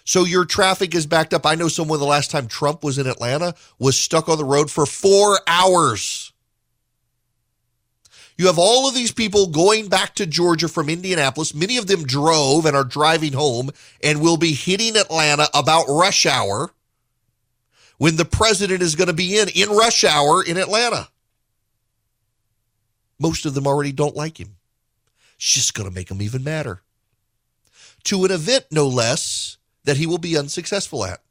So 0.04 0.24
your 0.24 0.46
traffic 0.46 0.94
is 0.94 1.08
backed 1.08 1.34
up. 1.34 1.48
I 1.48 1.56
know 1.56 1.68
someone 1.68 1.98
the 1.98 2.06
last 2.06 2.30
time 2.30 2.48
Trump 2.48 2.84
was 2.84 3.00
in 3.00 3.08
Atlanta 3.08 3.56
was 3.80 3.98
stuck 3.98 4.30
on 4.30 4.38
the 4.38 4.46
road 4.46 4.70
for 4.70 4.86
four 4.86 5.40
hours. 5.48 6.32
You 8.38 8.46
have 8.46 8.60
all 8.60 8.88
of 8.88 8.94
these 8.94 9.12
people 9.12 9.48
going 9.48 9.88
back 9.88 10.14
to 10.16 10.28
Georgia 10.28 10.68
from 10.68 10.90
Indianapolis. 10.90 11.56
Many 11.56 11.78
of 11.78 11.88
them 11.88 12.04
drove 12.04 12.68
and 12.68 12.76
are 12.76 12.84
driving 12.84 13.34
home 13.34 13.72
and 14.04 14.22
will 14.22 14.38
be 14.38 14.54
hitting 14.54 14.96
Atlanta 14.96 15.48
about 15.56 15.86
rush 15.88 16.28
hour 16.28 16.72
when 17.98 18.16
the 18.16 18.26
president 18.26 18.84
is 18.84 18.96
going 18.96 19.08
to 19.08 19.14
be 19.14 19.40
in 19.40 19.50
in 19.50 19.70
rush 19.70 20.04
hour 20.04 20.44
in 20.44 20.58
Atlanta. 20.58 21.11
Most 23.22 23.46
of 23.46 23.54
them 23.54 23.68
already 23.68 23.92
don't 23.92 24.16
like 24.16 24.40
him. 24.40 24.56
It's 25.36 25.54
just 25.54 25.76
going 25.76 25.88
to 25.88 25.94
make 25.94 26.10
him 26.10 26.24
even 26.24 26.44
madder. 26.44 26.82
To 28.06 28.26
an 28.26 28.32
event, 28.32 28.66
no 28.72 28.88
less, 28.88 29.58
that 29.84 29.98
he 29.98 30.08
will 30.08 30.18
be 30.18 30.36
unsuccessful 30.36 31.06
at. 31.06 31.22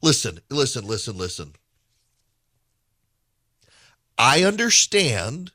Listen, 0.00 0.38
listen, 0.48 0.86
listen, 0.86 1.18
listen. 1.18 1.54
I 4.16 4.44
understand 4.44 5.50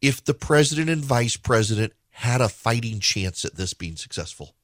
if 0.00 0.24
the 0.24 0.34
president 0.34 0.88
and 0.88 1.04
vice 1.04 1.36
president 1.36 1.92
had 2.10 2.40
a 2.40 2.48
fighting 2.48 3.00
chance 3.00 3.44
at 3.44 3.56
this 3.56 3.74
being 3.74 3.96
successful. 3.96 4.54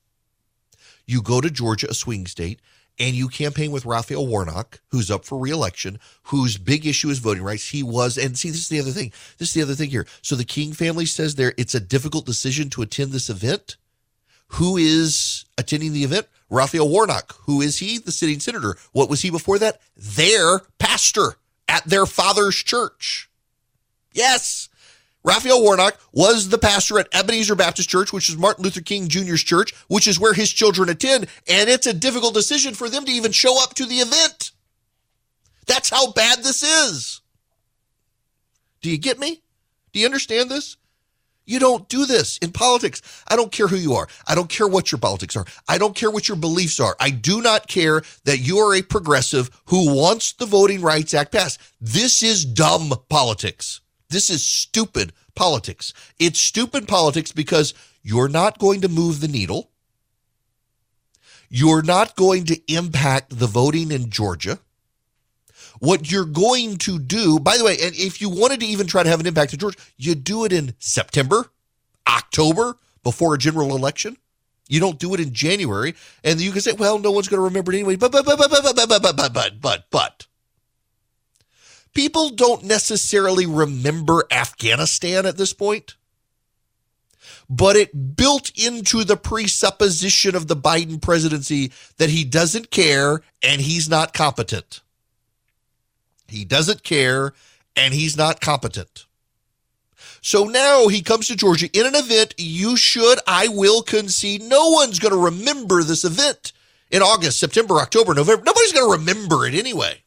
You 1.04 1.20
go 1.20 1.40
to 1.40 1.50
Georgia, 1.50 1.90
a 1.90 1.94
swing 1.94 2.28
state, 2.28 2.60
and 2.98 3.14
you 3.14 3.28
campaign 3.28 3.70
with 3.70 3.86
Raphael 3.86 4.26
Warnock, 4.26 4.80
who's 4.88 5.10
up 5.10 5.24
for 5.24 5.38
reelection, 5.38 5.98
whose 6.24 6.58
big 6.58 6.86
issue 6.86 7.08
is 7.08 7.18
voting 7.18 7.42
rights. 7.42 7.70
He 7.70 7.82
was, 7.82 8.18
and 8.18 8.38
see, 8.38 8.50
this 8.50 8.60
is 8.60 8.68
the 8.68 8.80
other 8.80 8.90
thing. 8.90 9.12
This 9.38 9.48
is 9.48 9.54
the 9.54 9.62
other 9.62 9.74
thing 9.74 9.90
here. 9.90 10.06
So 10.20 10.36
the 10.36 10.44
King 10.44 10.72
family 10.72 11.06
says 11.06 11.34
there 11.34 11.54
it's 11.56 11.74
a 11.74 11.80
difficult 11.80 12.26
decision 12.26 12.70
to 12.70 12.82
attend 12.82 13.12
this 13.12 13.30
event. 13.30 13.76
Who 14.48 14.76
is 14.76 15.46
attending 15.56 15.92
the 15.92 16.04
event? 16.04 16.26
Raphael 16.50 16.88
Warnock. 16.88 17.34
Who 17.46 17.62
is 17.62 17.78
he? 17.78 17.98
The 17.98 18.12
sitting 18.12 18.40
senator. 18.40 18.76
What 18.92 19.08
was 19.08 19.22
he 19.22 19.30
before 19.30 19.58
that? 19.58 19.80
Their 19.96 20.60
pastor 20.78 21.36
at 21.66 21.84
their 21.84 22.04
father's 22.04 22.56
church. 22.56 23.30
Yes. 24.12 24.68
Raphael 25.24 25.62
Warnock 25.62 25.98
was 26.12 26.48
the 26.48 26.58
pastor 26.58 26.98
at 26.98 27.08
Ebenezer 27.14 27.54
Baptist 27.54 27.88
Church, 27.88 28.12
which 28.12 28.28
is 28.28 28.36
Martin 28.36 28.64
Luther 28.64 28.80
King 28.80 29.08
Jr.'s 29.08 29.42
church, 29.42 29.72
which 29.88 30.06
is 30.06 30.18
where 30.18 30.34
his 30.34 30.50
children 30.50 30.88
attend. 30.88 31.28
And 31.48 31.68
it's 31.68 31.86
a 31.86 31.94
difficult 31.94 32.34
decision 32.34 32.74
for 32.74 32.88
them 32.88 33.04
to 33.04 33.12
even 33.12 33.32
show 33.32 33.62
up 33.62 33.74
to 33.74 33.86
the 33.86 33.96
event. 33.96 34.50
That's 35.66 35.90
how 35.90 36.12
bad 36.12 36.38
this 36.38 36.62
is. 36.62 37.20
Do 38.80 38.90
you 38.90 38.98
get 38.98 39.18
me? 39.18 39.42
Do 39.92 40.00
you 40.00 40.06
understand 40.06 40.50
this? 40.50 40.76
You 41.44 41.58
don't 41.58 41.88
do 41.88 42.06
this 42.06 42.38
in 42.38 42.52
politics. 42.52 43.02
I 43.28 43.36
don't 43.36 43.50
care 43.50 43.66
who 43.68 43.76
you 43.76 43.94
are. 43.94 44.08
I 44.26 44.34
don't 44.34 44.48
care 44.48 44.68
what 44.68 44.92
your 44.92 44.98
politics 44.98 45.36
are. 45.36 45.44
I 45.68 45.76
don't 45.76 45.94
care 45.94 46.10
what 46.10 46.28
your 46.28 46.36
beliefs 46.36 46.78
are. 46.78 46.96
I 47.00 47.10
do 47.10 47.42
not 47.42 47.66
care 47.66 48.02
that 48.24 48.38
you 48.38 48.58
are 48.58 48.74
a 48.74 48.82
progressive 48.82 49.50
who 49.66 49.94
wants 49.94 50.32
the 50.32 50.46
Voting 50.46 50.82
Rights 50.82 51.14
Act 51.14 51.32
passed. 51.32 51.60
This 51.80 52.22
is 52.22 52.44
dumb 52.44 52.92
politics. 53.08 53.80
This 54.12 54.30
is 54.30 54.44
stupid 54.44 55.12
politics. 55.34 55.92
It's 56.18 56.38
stupid 56.38 56.86
politics 56.86 57.32
because 57.32 57.74
you're 58.02 58.28
not 58.28 58.58
going 58.58 58.82
to 58.82 58.88
move 58.88 59.20
the 59.20 59.28
needle. 59.28 59.70
You're 61.48 61.82
not 61.82 62.14
going 62.16 62.44
to 62.46 62.72
impact 62.72 63.38
the 63.38 63.46
voting 63.46 63.90
in 63.90 64.10
Georgia. 64.10 64.58
What 65.80 66.10
you're 66.10 66.24
going 66.24 66.76
to 66.78 66.98
do, 66.98 67.40
by 67.40 67.56
the 67.58 67.64
way, 67.64 67.76
and 67.82 67.94
if 67.96 68.20
you 68.20 68.28
wanted 68.28 68.60
to 68.60 68.66
even 68.66 68.86
try 68.86 69.02
to 69.02 69.08
have 69.08 69.20
an 69.20 69.26
impact 69.26 69.52
in 69.52 69.58
Georgia, 69.58 69.78
you 69.96 70.14
do 70.14 70.44
it 70.44 70.52
in 70.52 70.74
September, 70.78 71.50
October, 72.06 72.76
before 73.02 73.34
a 73.34 73.38
general 73.38 73.74
election. 73.74 74.16
You 74.68 74.80
don't 74.80 74.98
do 74.98 75.12
it 75.12 75.20
in 75.20 75.34
January, 75.34 75.94
and 76.22 76.40
you 76.40 76.52
can 76.52 76.60
say, 76.60 76.72
"Well, 76.72 76.98
no 76.98 77.10
one's 77.10 77.28
going 77.28 77.38
to 77.38 77.44
remember 77.44 77.72
it 77.72 77.76
anyway." 77.76 77.96
But 77.96 78.12
but 78.12 78.24
but 78.24 78.38
but 78.38 78.50
but 78.50 78.62
but 78.62 78.88
but 78.88 79.02
but 79.02 79.16
but 79.16 79.32
but 79.32 79.60
but 79.60 79.90
but 79.90 80.26
people 81.94 82.30
don't 82.30 82.64
necessarily 82.64 83.46
remember 83.46 84.24
Afghanistan 84.30 85.26
at 85.26 85.36
this 85.36 85.52
point, 85.52 85.96
but 87.48 87.76
it 87.76 88.16
built 88.16 88.50
into 88.56 89.04
the 89.04 89.16
presupposition 89.16 90.34
of 90.34 90.48
the 90.48 90.56
Biden 90.56 91.00
presidency 91.00 91.72
that 91.98 92.10
he 92.10 92.24
doesn't 92.24 92.70
care 92.70 93.22
and 93.42 93.60
he's 93.60 93.88
not 93.88 94.14
competent. 94.14 94.80
He 96.28 96.44
doesn't 96.44 96.82
care 96.82 97.34
and 97.76 97.92
he's 97.92 98.16
not 98.16 98.40
competent. 98.40 99.06
So 100.22 100.44
now 100.44 100.86
he 100.86 101.02
comes 101.02 101.26
to 101.28 101.36
Georgia 101.36 101.68
in 101.72 101.84
an 101.84 101.96
event 101.96 102.34
you 102.38 102.76
should, 102.76 103.18
I 103.26 103.48
will 103.48 103.82
concede, 103.82 104.42
no 104.42 104.70
one's 104.70 104.98
going 104.98 105.12
to 105.12 105.18
remember 105.18 105.82
this 105.82 106.04
event 106.04 106.52
in 106.90 107.02
August, 107.02 107.40
September, 107.40 107.76
October, 107.78 108.14
November. 108.14 108.44
Nobody's 108.44 108.72
going 108.72 108.86
to 108.86 108.98
remember 108.98 109.46
it 109.46 109.54
anyway. 109.54 110.01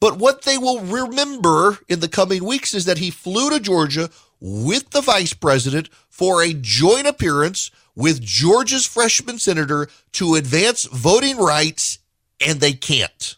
But 0.00 0.18
what 0.18 0.42
they 0.42 0.56
will 0.56 0.80
remember 0.80 1.78
in 1.88 2.00
the 2.00 2.08
coming 2.08 2.44
weeks 2.44 2.74
is 2.74 2.86
that 2.86 2.98
he 2.98 3.10
flew 3.10 3.50
to 3.50 3.60
Georgia 3.60 4.10
with 4.40 4.90
the 4.90 5.02
vice 5.02 5.34
president 5.34 5.90
for 6.08 6.42
a 6.42 6.54
joint 6.54 7.06
appearance 7.06 7.70
with 7.94 8.22
Georgia's 8.22 8.86
freshman 8.86 9.38
senator 9.38 9.88
to 10.12 10.34
advance 10.36 10.84
voting 10.84 11.36
rights, 11.36 11.98
and 12.40 12.60
they 12.60 12.72
can't. 12.72 13.36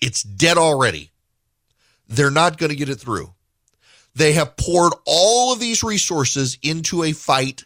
It's 0.00 0.24
dead 0.24 0.58
already. 0.58 1.12
They're 2.08 2.30
not 2.30 2.58
going 2.58 2.70
to 2.70 2.76
get 2.76 2.88
it 2.88 2.96
through. 2.96 3.32
They 4.14 4.32
have 4.32 4.56
poured 4.56 4.92
all 5.06 5.52
of 5.52 5.60
these 5.60 5.84
resources 5.84 6.58
into 6.62 7.04
a 7.04 7.12
fight 7.12 7.64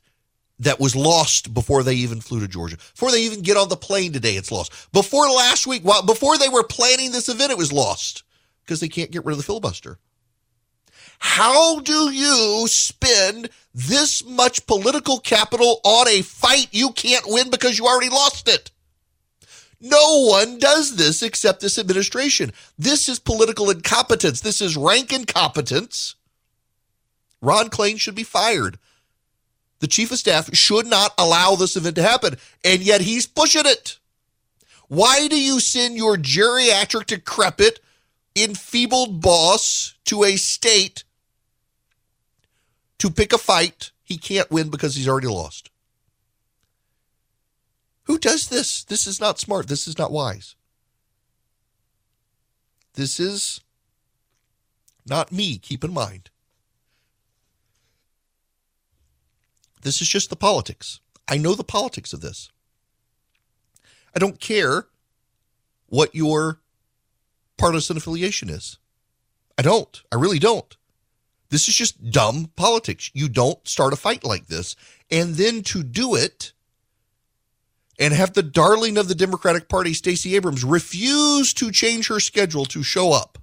that 0.61 0.81
was 0.81 0.97
lost 0.97 1.55
before 1.55 1.83
they 1.83 1.95
even 1.95 2.21
flew 2.21 2.41
to 2.41 2.49
Georgia. 2.49 2.77
Before 2.77 3.11
they 3.11 3.23
even 3.23 3.43
get 3.43 3.57
on 3.57 3.69
the 3.69 3.77
plane 3.77 4.12
today, 4.12 4.37
it's 4.37 4.50
lost. 4.50 4.73
Before 4.93 5.29
last 5.29 5.67
week, 5.67 5.85
well, 5.85 6.05
before 6.05 6.37
they 6.37 6.49
were 6.49 6.65
planning 6.65 7.12
this 7.12 7.29
event, 7.29 7.53
it 7.53 7.59
was 7.59 7.73
lost 7.73 8.25
because 8.65 8.81
they 8.81 8.88
can't 8.88 9.11
get 9.11 9.25
rid 9.25 9.33
of 9.33 9.38
the 9.38 9.45
filibuster. 9.45 9.99
How 11.21 11.81
do 11.81 12.11
you 12.11 12.67
spend 12.69 13.50
this 13.75 14.25
much 14.25 14.67
political 14.67 15.19
capital 15.19 15.81
on 15.85 16.09
a 16.09 16.23
fight 16.23 16.69
you 16.71 16.91
can't 16.93 17.25
win 17.27 17.50
because 17.50 17.79
you 17.79 17.87
already 17.87 18.11
lost 18.11 18.49
it? 18.49 18.71
No 19.81 20.27
one 20.29 20.59
does 20.59 20.97
this 20.97 21.23
except 21.23 21.61
this 21.61 21.79
administration. 21.79 22.53
This 22.77 23.09
is 23.09 23.21
political 23.21 23.71
incompetence. 23.71 24.41
This 24.41 24.61
is 24.61 24.77
rank 24.77 25.12
incompetence. 25.12 26.17
Ron 27.41 27.71
Klain 27.71 27.99
should 27.99 28.17
be 28.17 28.25
fired 28.25 28.79
the 29.80 29.87
chief 29.87 30.11
of 30.11 30.18
staff 30.18 30.54
should 30.54 30.87
not 30.87 31.12
allow 31.18 31.54
this 31.54 31.76
event 31.76 31.97
to 31.97 32.02
happen, 32.02 32.37
and 32.64 32.82
yet 32.82 33.00
he's 33.00 33.26
pushing 33.26 33.66
it. 33.66 33.99
Why 34.88 35.28
do 35.28 35.38
you 35.38 35.61
send 35.61 35.97
your 35.97 36.16
geriatric, 36.16 37.06
decrepit, 37.06 37.80
enfeebled 38.35 39.20
boss 39.20 39.94
to 40.06 40.25
a 40.25 40.37
state 40.37 41.04
to 42.99 43.11
pick 43.11 43.32
a 43.32 43.38
fight 43.38 43.92
he 44.02 44.16
can't 44.16 44.50
win 44.50 44.70
because 44.70 44.94
he's 44.94 45.08
already 45.08 45.28
lost? 45.28 45.70
Who 48.04 48.18
does 48.18 48.49
this? 48.49 48.85
This 48.85 49.06
is 49.06 49.20
not 49.20 49.38
smart. 49.38 49.68
This 49.68 49.87
is 49.87 49.99
not 49.99 50.11
wise. 50.11 50.56
This 52.94 53.20
is 53.20 53.61
not 55.06 55.30
me, 55.30 55.58
keep 55.58 55.85
in 55.85 55.92
mind. 55.92 56.30
This 59.88 60.02
is 60.02 60.09
just 60.09 60.28
the 60.28 60.37
politics. 60.37 61.00
I 61.26 61.38
know 61.38 61.54
the 61.54 61.64
politics 61.64 62.12
of 62.12 62.21
this. 62.21 62.50
I 64.14 64.18
don't 64.18 64.38
care 64.38 64.85
what 65.87 66.14
your 66.14 66.61
partisan 67.57 67.97
affiliation 67.97 68.50
is. 68.50 68.76
I 69.57 69.62
don't. 69.62 70.02
I 70.12 70.16
really 70.16 70.38
don't. 70.38 70.76
This 71.49 71.68
is 71.68 71.75
just 71.75 72.11
dumb 72.11 72.50
politics. 72.54 73.11
You 73.14 73.30
don't 73.30 73.66
start 73.66 73.95
a 73.95 73.97
fight 73.97 74.25
like 74.25 74.49
this. 74.49 74.76
And 75.11 75.37
then 75.37 75.62
to 75.62 75.83
do 75.83 76.14
it 76.14 76.52
and 77.99 78.12
have 78.12 78.35
the 78.35 78.42
darling 78.42 78.99
of 78.99 79.09
the 79.09 79.14
Democratic 79.14 79.71
Party, 79.71 79.95
Stacey 79.95 80.37
Abrams, 80.37 80.64
refuse 80.64 81.54
to 81.54 81.71
change 81.71 82.09
her 82.09 82.21
schedule 82.21 82.66
to 82.66 82.83
show 82.83 83.14
up 83.14 83.38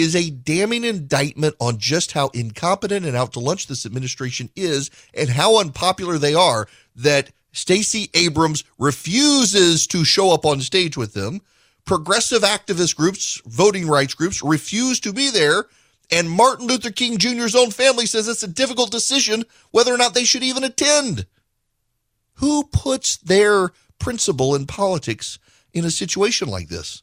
is 0.00 0.14
a 0.14 0.30
damning 0.30 0.84
indictment 0.84 1.54
on 1.60 1.78
just 1.78 2.12
how 2.12 2.28
incompetent 2.28 3.06
and 3.06 3.16
out 3.16 3.32
to 3.32 3.40
lunch 3.40 3.66
this 3.66 3.86
administration 3.86 4.50
is 4.56 4.90
and 5.14 5.28
how 5.28 5.58
unpopular 5.58 6.18
they 6.18 6.34
are 6.34 6.68
that 6.96 7.30
Stacey 7.52 8.10
Abrams 8.14 8.64
refuses 8.78 9.86
to 9.88 10.04
show 10.04 10.32
up 10.32 10.44
on 10.44 10.60
stage 10.60 10.96
with 10.96 11.14
them. 11.14 11.40
Progressive 11.84 12.42
activist 12.42 12.96
groups, 12.96 13.40
voting 13.46 13.88
rights 13.88 14.14
groups 14.14 14.42
refuse 14.42 15.00
to 15.00 15.12
be 15.12 15.30
there. 15.30 15.64
And 16.10 16.30
Martin 16.30 16.66
Luther 16.66 16.90
King 16.90 17.18
Jr.'s 17.18 17.54
own 17.54 17.70
family 17.70 18.06
says 18.06 18.28
it's 18.28 18.42
a 18.42 18.48
difficult 18.48 18.90
decision 18.90 19.44
whether 19.70 19.92
or 19.92 19.98
not 19.98 20.14
they 20.14 20.24
should 20.24 20.42
even 20.42 20.64
attend. 20.64 21.26
Who 22.34 22.64
puts 22.64 23.16
their 23.16 23.70
principle 23.98 24.54
in 24.54 24.66
politics 24.66 25.38
in 25.72 25.84
a 25.84 25.90
situation 25.90 26.48
like 26.48 26.68
this? 26.68 27.02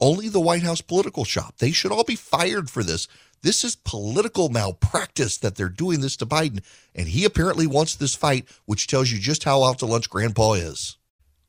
Only 0.00 0.28
the 0.28 0.40
White 0.40 0.62
House 0.62 0.80
political 0.80 1.24
shop. 1.24 1.58
They 1.58 1.72
should 1.72 1.92
all 1.92 2.04
be 2.04 2.16
fired 2.16 2.70
for 2.70 2.82
this. 2.82 3.06
This 3.42 3.64
is 3.64 3.76
political 3.76 4.48
malpractice 4.48 5.38
that 5.38 5.56
they're 5.56 5.68
doing 5.68 6.00
this 6.00 6.16
to 6.16 6.26
Biden. 6.26 6.62
And 6.94 7.08
he 7.08 7.24
apparently 7.24 7.66
wants 7.66 7.94
this 7.94 8.14
fight, 8.14 8.46
which 8.66 8.86
tells 8.86 9.10
you 9.10 9.18
just 9.18 9.44
how 9.44 9.62
out 9.64 9.78
to 9.78 9.86
lunch 9.86 10.10
Grandpa 10.10 10.54
is. 10.54 10.96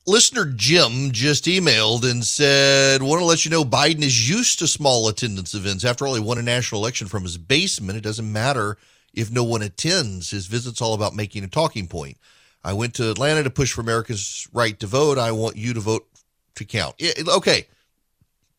Listener 0.07 0.45
Jim 0.55 1.11
just 1.11 1.45
emailed 1.45 2.09
and 2.09 2.25
said, 2.25 3.03
Want 3.03 3.19
to 3.19 3.25
let 3.25 3.45
you 3.45 3.51
know 3.51 3.63
Biden 3.63 4.01
is 4.01 4.27
used 4.27 4.59
to 4.59 4.67
small 4.67 5.07
attendance 5.07 5.53
events. 5.53 5.85
After 5.85 6.07
all, 6.07 6.15
he 6.15 6.19
won 6.19 6.39
a 6.39 6.41
national 6.41 6.81
election 6.81 7.07
from 7.07 7.23
his 7.23 7.37
basement. 7.37 7.97
It 7.97 8.03
doesn't 8.03 8.31
matter 8.31 8.77
if 9.13 9.29
no 9.29 9.43
one 9.43 9.61
attends. 9.61 10.31
His 10.31 10.47
visit's 10.47 10.81
all 10.81 10.95
about 10.95 11.15
making 11.15 11.43
a 11.43 11.47
talking 11.47 11.87
point. 11.87 12.17
I 12.63 12.73
went 12.73 12.95
to 12.95 13.11
Atlanta 13.11 13.43
to 13.43 13.49
push 13.49 13.73
for 13.73 13.81
America's 13.81 14.47
right 14.53 14.79
to 14.79 14.87
vote. 14.87 15.17
I 15.17 15.31
want 15.31 15.55
you 15.55 15.73
to 15.73 15.79
vote 15.79 16.07
to 16.55 16.65
count. 16.65 16.95
okay, 17.27 17.67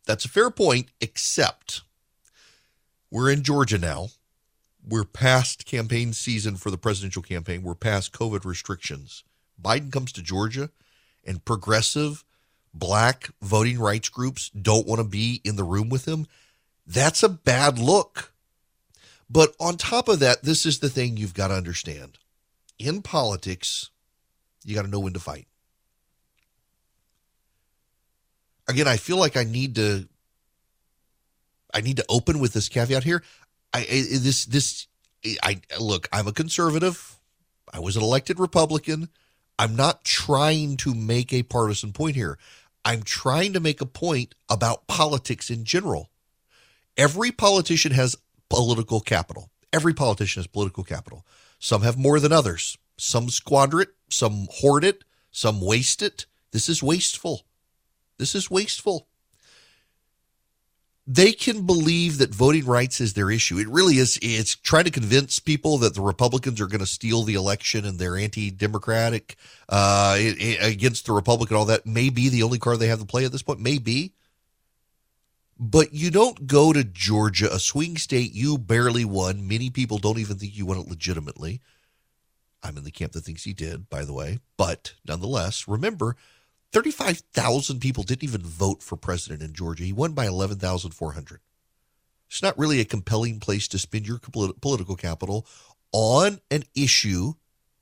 that's 0.06 0.24
a 0.24 0.28
fair 0.28 0.50
point, 0.50 0.88
except 1.00 1.82
we're 3.10 3.30
in 3.30 3.42
Georgia 3.42 3.78
now. 3.78 4.08
We're 4.86 5.04
past 5.04 5.64
campaign 5.64 6.12
season 6.12 6.56
for 6.56 6.70
the 6.70 6.78
presidential 6.78 7.22
campaign. 7.22 7.62
We're 7.62 7.76
past 7.76 8.12
COVID 8.12 8.44
restrictions. 8.44 9.22
Biden 9.62 9.92
comes 9.92 10.10
to 10.12 10.22
Georgia 10.22 10.70
and 11.24 11.44
progressive 11.44 12.24
black 12.74 13.30
voting 13.40 13.78
rights 13.78 14.08
groups 14.08 14.50
don't 14.50 14.86
want 14.86 15.00
to 15.00 15.06
be 15.06 15.40
in 15.44 15.56
the 15.56 15.64
room 15.64 15.88
with 15.88 16.06
him, 16.06 16.26
that's 16.86 17.22
a 17.22 17.28
bad 17.28 17.78
look. 17.78 18.32
But 19.30 19.54
on 19.60 19.76
top 19.76 20.08
of 20.08 20.18
that, 20.20 20.42
this 20.42 20.66
is 20.66 20.78
the 20.78 20.90
thing 20.90 21.16
you've 21.16 21.34
got 21.34 21.48
to 21.48 21.54
understand. 21.54 22.18
In 22.78 23.02
politics, 23.02 23.90
you 24.64 24.74
got 24.74 24.82
to 24.82 24.90
know 24.90 25.00
when 25.00 25.12
to 25.12 25.20
fight. 25.20 25.46
Again, 28.72 28.88
I 28.88 28.96
feel 28.96 29.18
like 29.18 29.36
I 29.36 29.44
need 29.44 29.74
to 29.74 30.08
I 31.74 31.82
need 31.82 31.98
to 31.98 32.06
open 32.08 32.38
with 32.38 32.54
this 32.54 32.70
caveat 32.70 33.04
here. 33.04 33.22
I, 33.74 33.80
I 33.80 34.04
this 34.18 34.46
this 34.46 34.86
I 35.42 35.60
look, 35.78 36.08
I'm 36.10 36.26
a 36.26 36.32
conservative. 36.32 37.18
I 37.70 37.80
was 37.80 37.96
an 37.96 38.02
elected 38.02 38.40
Republican. 38.40 39.10
I'm 39.58 39.76
not 39.76 40.04
trying 40.04 40.78
to 40.78 40.94
make 40.94 41.34
a 41.34 41.42
partisan 41.42 41.92
point 41.92 42.16
here. 42.16 42.38
I'm 42.82 43.02
trying 43.02 43.52
to 43.52 43.60
make 43.60 43.82
a 43.82 43.86
point 43.86 44.34
about 44.48 44.86
politics 44.86 45.50
in 45.50 45.64
general. 45.64 46.08
Every 46.96 47.30
politician 47.30 47.92
has 47.92 48.16
political 48.48 49.00
capital. 49.00 49.50
Every 49.70 49.92
politician 49.92 50.40
has 50.40 50.46
political 50.46 50.82
capital. 50.82 51.26
Some 51.58 51.82
have 51.82 51.98
more 51.98 52.18
than 52.20 52.32
others. 52.32 52.78
Some 52.96 53.28
squander 53.28 53.82
it, 53.82 53.90
some 54.08 54.48
hoard 54.50 54.82
it, 54.82 55.04
some 55.30 55.60
waste 55.60 56.00
it. 56.00 56.24
This 56.52 56.70
is 56.70 56.82
wasteful. 56.82 57.42
This 58.22 58.34
is 58.36 58.50
wasteful 58.50 59.08
they 61.06 61.32
can 61.32 61.66
believe 61.66 62.18
that 62.18 62.34
voting 62.34 62.64
rights 62.64 63.00
is 63.00 63.14
their 63.14 63.30
issue. 63.30 63.58
It 63.58 63.68
really 63.68 63.96
is. 63.96 64.18
It's 64.22 64.54
trying 64.54 64.84
to 64.84 64.90
convince 64.90 65.40
people 65.40 65.78
that 65.78 65.94
the 65.94 66.00
Republicans 66.00 66.60
are 66.60 66.68
going 66.68 66.80
to 66.80 66.86
steal 66.86 67.24
the 67.24 67.34
election 67.34 67.84
and 67.84 67.98
they're 67.98 68.16
anti-democratic 68.16 69.36
uh, 69.68 70.16
against 70.60 71.06
the 71.06 71.12
Republican. 71.12 71.56
All 71.56 71.64
that 71.66 71.86
may 71.86 72.08
be 72.08 72.28
the 72.28 72.44
only 72.44 72.58
card 72.58 72.78
they 72.78 72.86
have 72.86 73.00
to 73.00 73.04
play 73.04 73.24
at 73.24 73.32
this 73.32 73.42
point. 73.42 73.58
Maybe, 73.58 74.14
but 75.58 75.92
you 75.92 76.10
don't 76.12 76.46
go 76.46 76.72
to 76.72 76.84
Georgia, 76.84 77.52
a 77.52 77.58
swing 77.58 77.96
state 77.96 78.32
you 78.32 78.56
barely 78.56 79.04
won. 79.04 79.48
Many 79.48 79.70
people 79.70 79.98
don't 79.98 80.18
even 80.18 80.38
think 80.38 80.56
you 80.56 80.66
won 80.66 80.78
it 80.78 80.88
legitimately. 80.88 81.60
I'm 82.62 82.76
in 82.76 82.84
the 82.84 82.92
camp 82.92 83.10
that 83.12 83.24
thinks 83.24 83.42
he 83.42 83.52
did, 83.52 83.90
by 83.90 84.04
the 84.04 84.12
way. 84.12 84.38
But 84.56 84.94
nonetheless, 85.04 85.66
remember 85.66 86.16
35,000 86.72 87.80
people 87.80 88.02
didn't 88.02 88.24
even 88.24 88.42
vote 88.42 88.82
for 88.82 88.96
president 88.96 89.42
in 89.42 89.52
Georgia. 89.52 89.84
He 89.84 89.92
won 89.92 90.12
by 90.12 90.26
11,400. 90.26 91.40
It's 92.28 92.42
not 92.42 92.58
really 92.58 92.80
a 92.80 92.86
compelling 92.86 93.40
place 93.40 93.68
to 93.68 93.78
spend 93.78 94.06
your 94.06 94.18
political 94.18 94.96
capital 94.96 95.46
on 95.92 96.40
an 96.50 96.64
issue 96.74 97.34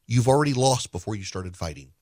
you've 0.09 0.27
already 0.27 0.55
lost 0.55 0.91
before 0.91 1.15
you 1.15 1.23
started 1.23 1.57
fighting. 1.57 1.93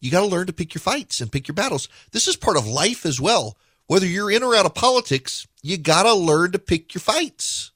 You 0.00 0.12
got 0.12 0.20
to 0.20 0.26
learn 0.26 0.46
to 0.46 0.52
pick 0.52 0.74
your 0.74 0.80
fights 0.80 1.20
and 1.20 1.32
pick 1.32 1.48
your 1.48 1.54
battles. 1.54 1.88
This 2.12 2.28
is 2.28 2.36
part 2.36 2.56
of 2.56 2.66
life 2.66 3.04
as 3.04 3.20
well. 3.20 3.58
Whether 3.86 4.06
you're 4.06 4.30
in 4.30 4.42
or 4.44 4.54
out 4.54 4.66
of 4.66 4.74
politics, 4.74 5.48
you 5.62 5.78
got 5.78 6.04
to 6.04 6.14
learn 6.14 6.52
to 6.52 6.58
pick 6.60 6.94
your 6.94 7.00
fights. 7.00 7.72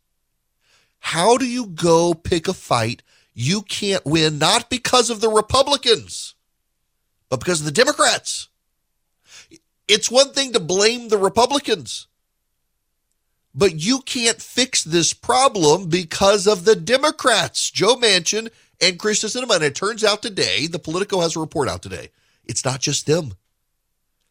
How 1.01 1.37
do 1.37 1.47
you 1.47 1.67
go 1.67 2.15
pick 2.15 2.47
a 2.47 2.55
fight 2.55 3.03
you 3.35 3.63
can't 3.63 4.05
win, 4.07 4.39
not 4.39 4.71
because 4.71 5.11
of 5.11 5.21
the 5.21 5.29
Republicans? 5.29 6.35
But 7.29 7.41
because 7.41 7.61
of 7.61 7.67
the 7.67 7.73
Democrats. 7.73 8.49
It's 9.87 10.11
one 10.11 10.33
thing 10.33 10.53
to 10.53 10.61
blame 10.61 11.09
the 11.09 11.17
Republicans, 11.17 12.09
but 13.55 13.83
you 13.83 14.01
can't 14.01 14.41
fix 14.41 14.85
this 14.85 15.15
problem 15.15 15.89
because 15.89 16.47
of 16.47 16.67
the 16.67 16.77
Democrats, 16.77 17.71
Joe 17.71 17.97
Manchin 17.97 18.51
and 18.83 18.99
Kyrsten 18.99 19.35
Sinema. 19.35 19.57
And 19.57 19.65
it 19.65 19.75
turns 19.75 20.05
out 20.05 20.21
today, 20.21 20.67
the 20.67 20.79
Politico 20.79 21.21
has 21.21 21.37
a 21.37 21.41
report 21.41 21.69
out 21.69 21.83
today. 21.83 22.11
It's 22.45 22.67
not 22.67 22.81
just 22.81 23.07
them. 23.07 23.35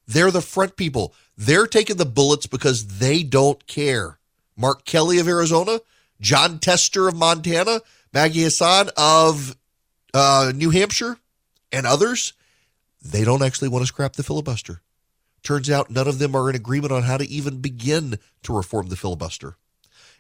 They're 0.08 0.32
the 0.32 0.42
front 0.42 0.78
people. 0.78 1.14
They're 1.36 1.68
taking 1.68 1.98
the 1.98 2.06
bullets 2.06 2.46
because 2.46 3.00
they 3.00 3.24
don't 3.24 3.66
care. 3.66 4.20
Mark 4.56 4.86
Kelly 4.86 5.20
of 5.20 5.28
Arizona, 5.28 5.80
Jon 6.22 6.60
Tester 6.60 7.08
of 7.08 7.16
Montana, 7.16 7.82
Maggie 8.14 8.44
Hassan 8.44 8.90
of 8.96 9.58
uh, 10.14 10.52
New 10.56 10.70
Hampshire, 10.70 11.18
and 11.72 11.86
others 11.86 12.34
they 13.02 13.24
don't 13.24 13.42
actually 13.44 13.70
want 13.70 13.84
to 13.84 13.88
scrap 13.88 14.14
the 14.14 14.24
filibuster. 14.24 14.82
Turns 15.44 15.70
out 15.70 15.90
none 15.90 16.08
of 16.08 16.20
them 16.20 16.36
are 16.36 16.50
in 16.50 16.56
agreement 16.56 16.92
on 16.92 17.04
how 17.04 17.18
to 17.18 17.28
even 17.30 17.62
begin 17.62 18.20
to 18.44 18.56
reform 18.56 18.88
the 18.88 18.96
filibuster. 18.96 19.56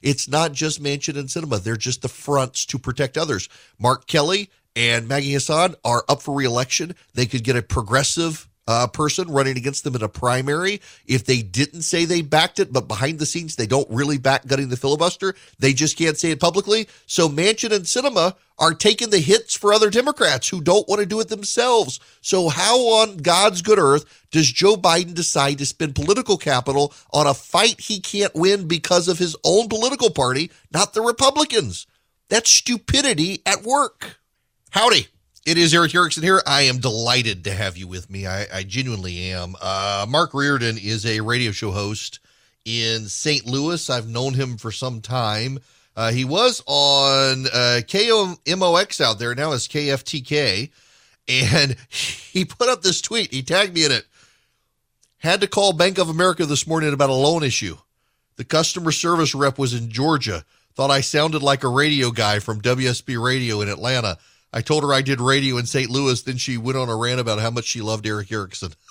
It's 0.02 0.28
not 0.28 0.54
just 0.54 0.82
Manchin 0.82 1.18
and 1.18 1.28
Sinema; 1.28 1.62
they're 1.62 1.76
just 1.76 2.02
the 2.02 2.08
fronts 2.08 2.66
to 2.68 2.80
protect 2.80 3.18
others. 3.18 3.50
Mark 3.80 4.08
Kelly 4.08 4.50
and 4.76 5.08
Maggie 5.08 5.34
Hassan 5.34 5.76
are 5.84 6.06
up 6.08 6.22
for 6.22 6.36
reelection. 6.36 6.96
They 7.13 7.26
could 7.26 7.44
get 7.44 7.56
a 7.56 7.63
progressive 7.63 8.48
uh, 8.68 8.88
person 8.88 9.30
running 9.30 9.58
against 9.58 9.84
them 9.84 9.96
in 9.96 10.04
a 10.04 10.10
primary. 10.10 10.82
If 11.06 11.26
they 11.26 11.42
didn't 11.42 11.84
say 11.84 12.06
they 12.06 12.22
backed 12.22 12.60
it, 12.60 12.74
but 12.74 12.88
behind 12.88 13.20
the 13.20 13.26
scenes 13.26 13.56
they 13.56 13.68
don't 13.68 13.90
really 13.90 14.18
back 14.18 14.46
gutting 14.46 14.70
the 14.70 14.78
filibuster, 14.78 15.36
they 15.60 15.74
just 15.74 15.98
can't 15.98 16.18
say 16.18 16.32
it 16.32 16.40
publicly. 16.40 16.88
So 17.06 17.30
Manchin 17.30 17.72
and 17.72 17.86
Sinema 17.86 18.36
are 18.60 18.74
taking 18.74 19.10
the 19.10 19.20
hits 19.20 19.56
for 19.56 19.72
other 19.72 19.90
Democrats 19.90 20.50
who 20.50 20.62
don't 20.62 20.88
want 20.88 21.00
to 21.00 21.06
do 21.06 21.20
it 21.20 21.30
themselves. 21.30 22.00
So 22.22 22.50
how 22.50 22.78
on 22.80 23.18
God's 23.18 23.62
good 23.62 23.80
earth 23.80 24.06
does 24.32 24.52
Joe 24.52 24.76
Biden 24.76 25.14
decide 25.14 25.60
to 25.60 25.66
spend 25.66 25.96
political 25.96 26.38
capital 26.38 26.94
on 27.14 27.28
a 27.28 27.34
fight 27.34 27.80
he 27.80 28.00
can't 28.00 28.34
win 28.36 28.68
because 28.68 29.08
of 29.08 29.20
his 29.20 29.36
own 29.44 29.70
political 29.70 30.10
party, 30.10 30.52
not 30.72 30.94
the 30.94 31.02
Republicans? 31.02 31.86
That's 32.30 32.50
stupidity 32.50 33.42
at 33.46 33.64
work. 33.64 34.20
Howdy. 34.72 35.08
It 35.48 35.58
is 35.58 35.74
Erick 35.74 35.96
Erickson 35.96 36.24
here. 36.24 36.42
I 36.46 36.64
am 36.64 36.80
delighted 36.80 37.46
to 37.46 37.54
have 37.54 37.78
you 37.78 37.88
with 37.88 38.10
me. 38.10 38.28
I, 38.28 38.48
I 38.54 38.64
genuinely 38.64 39.32
am. 39.32 39.56
Uh, 39.62 40.06
Mark 40.10 40.34
Reardon 40.34 40.78
is 40.78 41.06
a 41.06 41.22
radio 41.22 41.54
show 41.54 41.72
host 41.72 42.20
in 42.66 43.08
St. 43.08 43.46
Louis. 43.46 43.90
I've 43.90 44.10
known 44.10 44.34
him 44.34 44.58
for 44.58 44.74
some 44.74 45.00
time. 45.00 45.60
Uh, 45.96 46.12
he 46.12 46.26
was 46.26 46.62
on 46.68 47.46
uh, 47.46 47.80
KMOX 47.80 49.00
out 49.00 49.20
there, 49.20 49.34
now 49.36 49.54
is 49.54 49.70
KFTK. 49.70 50.70
And 51.30 51.78
he 51.88 52.44
put 52.44 52.68
up 52.68 52.82
this 52.82 53.00
tweet. 53.00 53.34
He 53.34 53.42
tagged 53.42 53.74
me 53.74 53.86
in 53.86 53.94
it. 53.94 54.06
Had 55.20 55.40
to 55.40 55.48
call 55.48 55.72
Bank 55.72 55.98
of 55.98 56.10
America 56.10 56.46
this 56.46 56.68
morning 56.68 56.92
about 56.92 57.10
a 57.10 57.14
loan 57.14 57.44
issue. 57.44 57.78
The 58.36 58.44
customer 58.44 58.92
service 58.92 59.34
rep 59.34 59.58
was 59.58 59.74
in 59.74 59.92
Georgia. 59.92 60.44
Thought 60.74 60.92
I 60.92 61.00
sounded 61.00 61.42
like 61.42 61.64
a 61.64 61.70
radio 61.70 62.12
guy 62.12 62.40
from 62.40 62.62
WSB 62.62 63.24
Radio 63.24 63.62
in 63.62 63.70
Atlanta. 63.70 64.18
I 64.54 64.62
told 64.62 64.84
her 64.84 64.94
I 64.94 65.02
did 65.02 65.20
radio 65.20 65.58
in 65.58 65.66
St. 65.66 65.90
Louis. 65.90 66.22
Then 66.22 66.38
she 66.38 66.58
went 66.58 66.78
on 66.78 66.90
a 66.90 66.96
rant 66.96 67.20
about 67.20 67.40
how 67.40 67.50
much 67.52 67.66
she 67.66 67.82
loved 67.82 68.08
Erick 68.08 68.32
Erickson. 68.32 68.72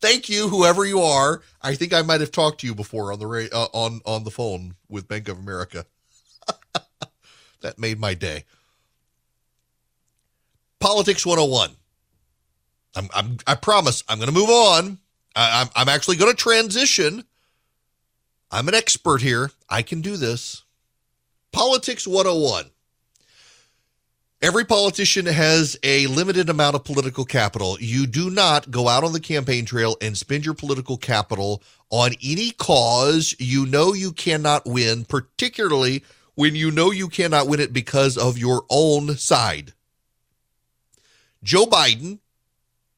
Thank 0.00 0.28
you, 0.28 0.48
whoever 0.48 0.84
you 0.84 1.00
are. 1.00 1.42
I 1.60 1.74
think 1.74 1.92
I 1.92 2.02
might 2.02 2.20
have 2.20 2.30
talked 2.30 2.60
to 2.60 2.68
you 2.68 2.74
before 2.74 3.12
on 3.12 3.18
the 3.18 3.26
ra- 3.26 3.46
uh, 3.52 3.66
on 3.72 4.00
on 4.06 4.22
the 4.24 4.30
phone 4.30 4.76
with 4.88 5.08
Bank 5.08 5.28
of 5.28 5.38
America. 5.38 5.86
that 7.60 7.78
made 7.78 7.98
my 7.98 8.14
day. 8.14 8.44
Politics 10.78 11.26
101. 11.26 11.70
I'm, 12.94 13.08
I'm 13.14 13.38
I 13.46 13.56
promise 13.56 14.04
I'm 14.08 14.18
going 14.18 14.32
to 14.32 14.34
move 14.34 14.50
on. 14.50 14.98
I, 15.34 15.62
I'm 15.62 15.68
I'm 15.74 15.88
actually 15.88 16.16
going 16.16 16.30
to 16.30 16.36
transition. 16.36 17.24
I'm 18.50 18.68
an 18.68 18.74
expert 18.74 19.20
here. 19.20 19.50
I 19.68 19.82
can 19.82 20.00
do 20.00 20.16
this. 20.16 20.62
Politics 21.52 22.06
101. 22.06 22.70
Every 24.40 24.64
politician 24.64 25.26
has 25.26 25.76
a 25.82 26.06
limited 26.06 26.48
amount 26.48 26.76
of 26.76 26.84
political 26.84 27.24
capital. 27.24 27.76
You 27.80 28.06
do 28.06 28.30
not 28.30 28.70
go 28.70 28.86
out 28.86 29.02
on 29.02 29.12
the 29.12 29.18
campaign 29.18 29.64
trail 29.64 29.96
and 30.00 30.16
spend 30.16 30.44
your 30.44 30.54
political 30.54 30.96
capital 30.96 31.60
on 31.90 32.12
any 32.22 32.52
cause 32.52 33.34
you 33.40 33.66
know 33.66 33.94
you 33.94 34.12
cannot 34.12 34.64
win, 34.64 35.04
particularly 35.04 36.04
when 36.36 36.54
you 36.54 36.70
know 36.70 36.92
you 36.92 37.08
cannot 37.08 37.48
win 37.48 37.58
it 37.58 37.72
because 37.72 38.16
of 38.16 38.38
your 38.38 38.64
own 38.70 39.16
side. 39.16 39.72
Joe 41.42 41.66
Biden 41.66 42.20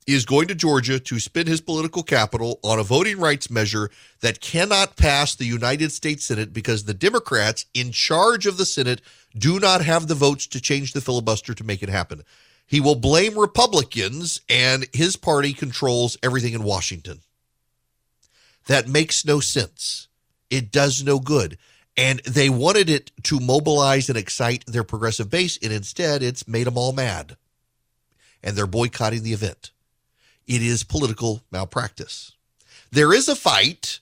is 0.06 0.24
going 0.24 0.48
to 0.48 0.54
Georgia 0.54 0.98
to 0.98 1.20
spend 1.20 1.46
his 1.46 1.60
political 1.60 2.02
capital 2.02 2.58
on 2.64 2.78
a 2.78 2.82
voting 2.82 3.18
rights 3.18 3.50
measure 3.50 3.90
that 4.20 4.40
cannot 4.40 4.96
pass 4.96 5.34
the 5.34 5.44
United 5.44 5.92
States 5.92 6.24
Senate 6.24 6.52
because 6.52 6.84
the 6.84 6.94
Democrats 6.94 7.66
in 7.74 7.92
charge 7.92 8.46
of 8.46 8.56
the 8.56 8.64
Senate 8.66 9.00
do 9.36 9.60
not 9.60 9.84
have 9.84 10.08
the 10.08 10.14
votes 10.14 10.46
to 10.48 10.60
change 10.60 10.92
the 10.92 11.00
filibuster 11.00 11.54
to 11.54 11.64
make 11.64 11.82
it 11.82 11.88
happen. 11.88 12.22
He 12.66 12.80
will 12.80 12.94
blame 12.94 13.38
Republicans, 13.38 14.40
and 14.48 14.86
his 14.92 15.16
party 15.16 15.52
controls 15.52 16.16
everything 16.22 16.54
in 16.54 16.62
Washington. 16.62 17.20
That 18.66 18.88
makes 18.88 19.24
no 19.24 19.40
sense. 19.40 20.06
It 20.50 20.70
does 20.70 21.02
no 21.02 21.18
good. 21.18 21.58
And 21.96 22.20
they 22.20 22.48
wanted 22.48 22.88
it 22.88 23.10
to 23.24 23.40
mobilize 23.40 24.08
and 24.08 24.16
excite 24.16 24.64
their 24.66 24.84
progressive 24.84 25.28
base, 25.28 25.58
and 25.60 25.72
instead 25.72 26.22
it's 26.22 26.46
made 26.46 26.66
them 26.68 26.78
all 26.78 26.92
mad. 26.92 27.36
And 28.42 28.56
they're 28.56 28.66
boycotting 28.66 29.22
the 29.24 29.32
event. 29.32 29.72
It 30.50 30.62
is 30.62 30.82
political 30.82 31.44
malpractice. 31.52 32.32
There 32.90 33.14
is 33.14 33.28
a 33.28 33.36
fight 33.36 34.00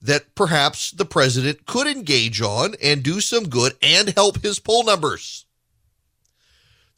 that 0.00 0.32
perhaps 0.36 0.92
the 0.92 1.04
president 1.04 1.66
could 1.66 1.88
engage 1.88 2.40
on 2.40 2.76
and 2.80 3.02
do 3.02 3.20
some 3.20 3.48
good 3.48 3.72
and 3.82 4.10
help 4.10 4.40
his 4.40 4.60
poll 4.60 4.84
numbers. 4.84 5.44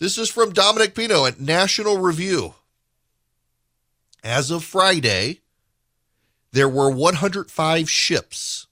This 0.00 0.18
is 0.18 0.28
from 0.28 0.52
Dominic 0.52 0.94
Pino 0.94 1.24
at 1.24 1.40
National 1.40 1.96
Review. 1.96 2.56
As 4.22 4.50
of 4.50 4.64
Friday, 4.64 5.40
there 6.52 6.68
were 6.68 6.90
105 6.90 7.88
ships 7.88 8.66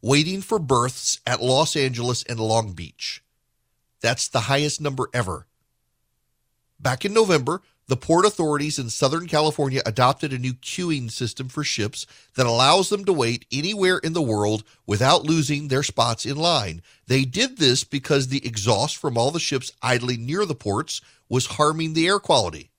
waiting 0.00 0.42
for 0.42 0.60
berths 0.60 1.18
at 1.26 1.42
Los 1.42 1.74
Angeles 1.74 2.22
and 2.22 2.38
Long 2.38 2.70
Beach. 2.70 3.20
That's 4.00 4.28
the 4.28 4.42
highest 4.42 4.80
number 4.80 5.08
ever. 5.12 5.48
Back 6.78 7.04
in 7.04 7.12
November, 7.12 7.62
the 7.88 7.96
port 7.96 8.24
authorities 8.24 8.78
in 8.78 8.88
Southern 8.88 9.26
California 9.26 9.82
adopted 9.84 10.32
a 10.32 10.38
new 10.38 10.54
queuing 10.54 11.10
system 11.10 11.48
for 11.48 11.64
ships 11.64 12.06
that 12.36 12.46
allows 12.46 12.88
them 12.88 13.04
to 13.04 13.12
wait 13.12 13.44
anywhere 13.50 13.98
in 13.98 14.12
the 14.12 14.22
world 14.22 14.64
without 14.86 15.24
losing 15.24 15.68
their 15.68 15.82
spots 15.82 16.24
in 16.24 16.36
line. 16.36 16.80
They 17.06 17.24
did 17.24 17.58
this 17.58 17.84
because 17.84 18.28
the 18.28 18.46
exhaust 18.46 18.96
from 18.96 19.18
all 19.18 19.30
the 19.30 19.40
ships 19.40 19.72
idling 19.82 20.24
near 20.24 20.46
the 20.46 20.54
ports 20.54 21.00
was 21.28 21.46
harming 21.46 21.94
the 21.94 22.06
air 22.06 22.18
quality. 22.18 22.70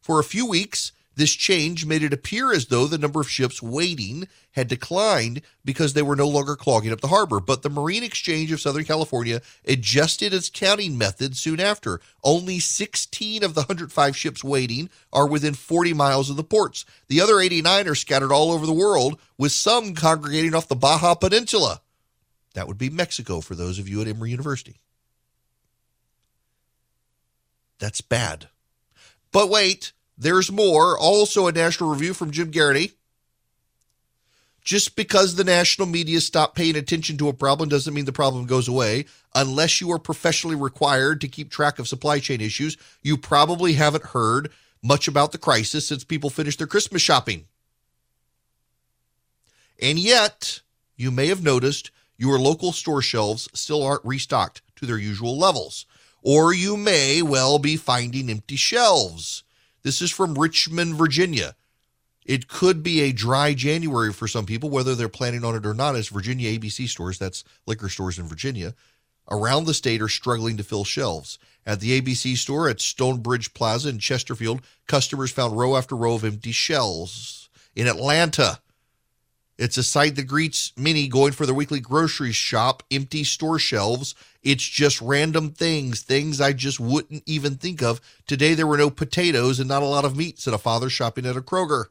For 0.00 0.18
a 0.18 0.24
few 0.24 0.46
weeks, 0.46 0.92
this 1.14 1.32
change 1.32 1.84
made 1.84 2.02
it 2.02 2.12
appear 2.12 2.52
as 2.52 2.66
though 2.66 2.86
the 2.86 2.98
number 2.98 3.20
of 3.20 3.30
ships 3.30 3.62
waiting 3.62 4.28
had 4.52 4.68
declined 4.68 5.42
because 5.64 5.92
they 5.92 6.02
were 6.02 6.16
no 6.16 6.28
longer 6.28 6.56
clogging 6.56 6.92
up 6.92 7.00
the 7.00 7.08
harbor. 7.08 7.40
But 7.40 7.62
the 7.62 7.70
Marine 7.70 8.02
Exchange 8.02 8.50
of 8.52 8.60
Southern 8.60 8.84
California 8.84 9.42
adjusted 9.66 10.32
its 10.32 10.48
counting 10.48 10.96
method 10.96 11.36
soon 11.36 11.60
after. 11.60 12.00
Only 12.24 12.58
16 12.58 13.42
of 13.42 13.54
the 13.54 13.62
105 13.62 14.16
ships 14.16 14.42
waiting 14.42 14.88
are 15.12 15.26
within 15.26 15.54
40 15.54 15.92
miles 15.94 16.30
of 16.30 16.36
the 16.36 16.44
ports. 16.44 16.84
The 17.08 17.20
other 17.20 17.40
89 17.40 17.88
are 17.88 17.94
scattered 17.94 18.32
all 18.32 18.50
over 18.50 18.66
the 18.66 18.72
world, 18.72 19.18
with 19.36 19.52
some 19.52 19.94
congregating 19.94 20.54
off 20.54 20.68
the 20.68 20.76
Baja 20.76 21.14
Peninsula. 21.14 21.80
That 22.54 22.68
would 22.68 22.78
be 22.78 22.90
Mexico 22.90 23.40
for 23.40 23.54
those 23.54 23.78
of 23.78 23.88
you 23.88 24.00
at 24.00 24.08
Emory 24.08 24.30
University. 24.30 24.76
That's 27.78 28.00
bad. 28.00 28.48
But 29.32 29.48
wait, 29.48 29.92
there's 30.22 30.50
more. 30.50 30.98
Also, 30.98 31.46
a 31.46 31.52
national 31.52 31.90
review 31.90 32.14
from 32.14 32.30
Jim 32.30 32.50
Geraghty. 32.50 32.92
Just 34.64 34.94
because 34.94 35.34
the 35.34 35.44
national 35.44 35.88
media 35.88 36.20
stopped 36.20 36.54
paying 36.54 36.76
attention 36.76 37.16
to 37.18 37.28
a 37.28 37.32
problem 37.32 37.68
doesn't 37.68 37.92
mean 37.92 38.04
the 38.04 38.12
problem 38.12 38.46
goes 38.46 38.68
away. 38.68 39.06
Unless 39.34 39.80
you 39.80 39.90
are 39.90 39.98
professionally 39.98 40.54
required 40.54 41.20
to 41.20 41.28
keep 41.28 41.50
track 41.50 41.80
of 41.80 41.88
supply 41.88 42.20
chain 42.20 42.40
issues, 42.40 42.76
you 43.02 43.16
probably 43.16 43.72
haven't 43.72 44.04
heard 44.04 44.52
much 44.80 45.08
about 45.08 45.32
the 45.32 45.38
crisis 45.38 45.88
since 45.88 46.04
people 46.04 46.30
finished 46.30 46.58
their 46.58 46.68
Christmas 46.68 47.02
shopping. 47.02 47.46
And 49.80 49.98
yet, 49.98 50.60
you 50.96 51.10
may 51.10 51.26
have 51.26 51.42
noticed 51.42 51.90
your 52.16 52.38
local 52.38 52.72
store 52.72 53.02
shelves 53.02 53.48
still 53.52 53.82
aren't 53.82 54.04
restocked 54.04 54.62
to 54.76 54.86
their 54.86 54.98
usual 54.98 55.36
levels. 55.36 55.86
Or 56.22 56.54
you 56.54 56.76
may 56.76 57.20
well 57.20 57.58
be 57.58 57.76
finding 57.76 58.30
empty 58.30 58.54
shelves. 58.54 59.42
This 59.82 60.00
is 60.00 60.10
from 60.10 60.38
Richmond, 60.38 60.94
Virginia. 60.94 61.56
It 62.24 62.46
could 62.46 62.82
be 62.82 63.00
a 63.00 63.12
dry 63.12 63.52
January 63.52 64.12
for 64.12 64.28
some 64.28 64.46
people, 64.46 64.70
whether 64.70 64.94
they're 64.94 65.08
planning 65.08 65.44
on 65.44 65.56
it 65.56 65.66
or 65.66 65.74
not, 65.74 65.96
as 65.96 66.08
Virginia 66.08 66.56
ABC 66.56 66.88
stores, 66.88 67.18
that's 67.18 67.42
liquor 67.66 67.88
stores 67.88 68.18
in 68.18 68.28
Virginia, 68.28 68.74
around 69.28 69.64
the 69.64 69.74
state 69.74 70.00
are 70.00 70.08
struggling 70.08 70.56
to 70.56 70.62
fill 70.62 70.84
shelves. 70.84 71.38
At 71.66 71.80
the 71.80 72.00
ABC 72.00 72.36
store 72.36 72.68
at 72.68 72.80
Stonebridge 72.80 73.54
Plaza 73.54 73.88
in 73.88 73.98
Chesterfield, 73.98 74.62
customers 74.86 75.32
found 75.32 75.58
row 75.58 75.76
after 75.76 75.96
row 75.96 76.14
of 76.14 76.24
empty 76.24 76.52
shelves. 76.52 77.48
In 77.74 77.88
Atlanta, 77.88 78.60
it's 79.58 79.76
a 79.76 79.82
site 79.82 80.16
that 80.16 80.24
greets 80.24 80.72
many 80.76 81.08
going 81.08 81.32
for 81.32 81.46
their 81.46 81.54
weekly 81.54 81.80
grocery 81.80 82.32
shop, 82.32 82.82
empty 82.90 83.22
store 83.22 83.58
shelves. 83.58 84.14
It's 84.42 84.64
just 84.64 85.00
random 85.00 85.50
things, 85.50 86.00
things 86.02 86.40
I 86.40 86.52
just 86.52 86.80
wouldn't 86.80 87.22
even 87.26 87.56
think 87.56 87.82
of. 87.82 88.00
Today 88.26 88.54
there 88.54 88.66
were 88.66 88.78
no 88.78 88.90
potatoes 88.90 89.60
and 89.60 89.68
not 89.68 89.82
a 89.82 89.86
lot 89.86 90.04
of 90.04 90.16
meat, 90.16 90.38
said 90.38 90.54
a 90.54 90.58
father 90.58 90.88
shopping 90.88 91.26
at 91.26 91.36
a 91.36 91.42
Kroger. 91.42 91.86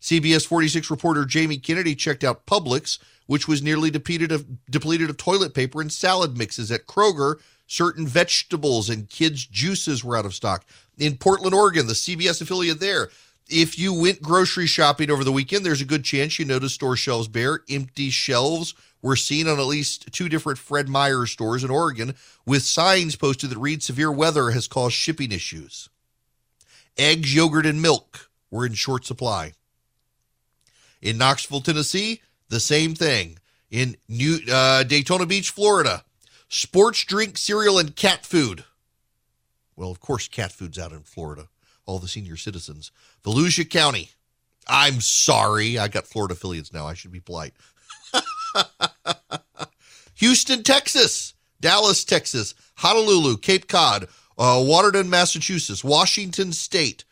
CBS 0.00 0.46
46 0.46 0.90
reporter 0.90 1.24
Jamie 1.24 1.58
Kennedy 1.58 1.94
checked 1.94 2.24
out 2.24 2.46
Publix, 2.46 2.98
which 3.26 3.48
was 3.48 3.62
nearly 3.62 3.90
depleted 3.90 4.32
of, 4.32 4.46
depleted 4.70 5.10
of 5.10 5.16
toilet 5.16 5.54
paper 5.54 5.80
and 5.80 5.92
salad 5.92 6.36
mixes. 6.36 6.70
At 6.70 6.86
Kroger, 6.86 7.36
certain 7.66 8.06
vegetables 8.06 8.90
and 8.90 9.08
kids' 9.08 9.44
juices 9.46 10.04
were 10.04 10.16
out 10.16 10.26
of 10.26 10.34
stock. 10.34 10.64
In 10.98 11.16
Portland, 11.16 11.54
Oregon, 11.54 11.86
the 11.86 11.92
CBS 11.92 12.40
affiliate 12.40 12.80
there, 12.80 13.10
if 13.48 13.78
you 13.78 13.94
went 13.94 14.22
grocery 14.22 14.66
shopping 14.66 15.10
over 15.10 15.24
the 15.24 15.32
weekend, 15.32 15.64
there's 15.64 15.80
a 15.80 15.86
good 15.86 16.04
chance 16.04 16.38
you 16.38 16.44
noticed 16.44 16.74
store 16.74 16.96
shelves 16.96 17.28
bare. 17.28 17.60
Empty 17.68 18.10
shelves 18.10 18.74
were 19.00 19.16
seen 19.16 19.48
on 19.48 19.58
at 19.58 19.66
least 19.66 20.12
two 20.12 20.28
different 20.28 20.58
Fred 20.58 20.88
Meyer 20.88 21.24
stores 21.26 21.64
in 21.64 21.70
Oregon 21.70 22.14
with 22.44 22.62
signs 22.62 23.16
posted 23.16 23.50
that 23.50 23.58
read 23.58 23.82
severe 23.82 24.12
weather 24.12 24.50
has 24.50 24.68
caused 24.68 24.94
shipping 24.94 25.32
issues. 25.32 25.88
Eggs, 26.96 27.34
yogurt, 27.34 27.64
and 27.64 27.80
milk 27.80 28.28
were 28.50 28.66
in 28.66 28.74
short 28.74 29.06
supply. 29.06 29.52
In 31.00 31.16
Knoxville, 31.16 31.60
Tennessee, 31.60 32.20
the 32.48 32.60
same 32.60 32.94
thing. 32.94 33.38
In 33.70 33.96
New 34.08 34.40
uh, 34.50 34.82
Daytona 34.82 35.26
Beach, 35.26 35.50
Florida, 35.50 36.04
sports 36.48 37.04
drink, 37.04 37.38
cereal, 37.38 37.78
and 37.78 37.94
cat 37.94 38.26
food. 38.26 38.64
Well, 39.76 39.90
of 39.90 40.00
course, 40.00 40.26
cat 40.26 40.50
food's 40.50 40.78
out 40.78 40.92
in 40.92 41.02
Florida 41.02 41.48
all 41.88 41.98
the 41.98 42.06
senior 42.06 42.36
citizens. 42.36 42.92
Volusia 43.24 43.68
County. 43.68 44.10
I'm 44.68 45.00
sorry. 45.00 45.78
I 45.78 45.88
got 45.88 46.06
Florida 46.06 46.34
affiliates 46.34 46.72
now. 46.72 46.86
I 46.86 46.92
should 46.92 47.10
be 47.10 47.20
polite. 47.20 47.54
Houston, 50.16 50.62
Texas. 50.62 51.32
Dallas, 51.60 52.04
Texas. 52.04 52.54
Honolulu, 52.76 53.38
Cape 53.38 53.66
Cod. 53.68 54.06
Uh, 54.36 54.62
Watertown, 54.64 55.08
Massachusetts. 55.08 55.82
Washington 55.82 56.52
State. 56.52 57.04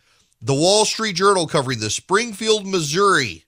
The 0.42 0.54
Wall 0.54 0.84
Street 0.84 1.16
Journal 1.16 1.46
covering 1.46 1.80
this. 1.80 1.94
Springfield, 1.94 2.66
Missouri. 2.66 3.44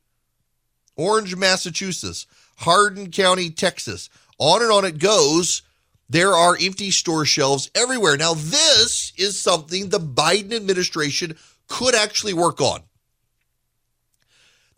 Orange, 0.97 1.37
Massachusetts. 1.37 2.27
Hardin 2.57 3.11
County, 3.11 3.51
Texas. 3.51 4.09
On 4.39 4.63
and 4.63 4.73
on 4.73 4.87
it 4.87 4.99
goes. 4.99 5.61
There 6.09 6.33
are 6.33 6.57
empty 6.61 6.91
store 6.91 7.25
shelves 7.25 7.71
everywhere. 7.75 8.17
Now, 8.17 8.35
this 8.35 9.13
is 9.17 9.39
something 9.39 9.89
the 9.89 10.01
Biden 10.01 10.55
administration 10.55 11.37
could 11.69 11.95
actually 11.95 12.33
work 12.33 12.61
on. 12.61 12.81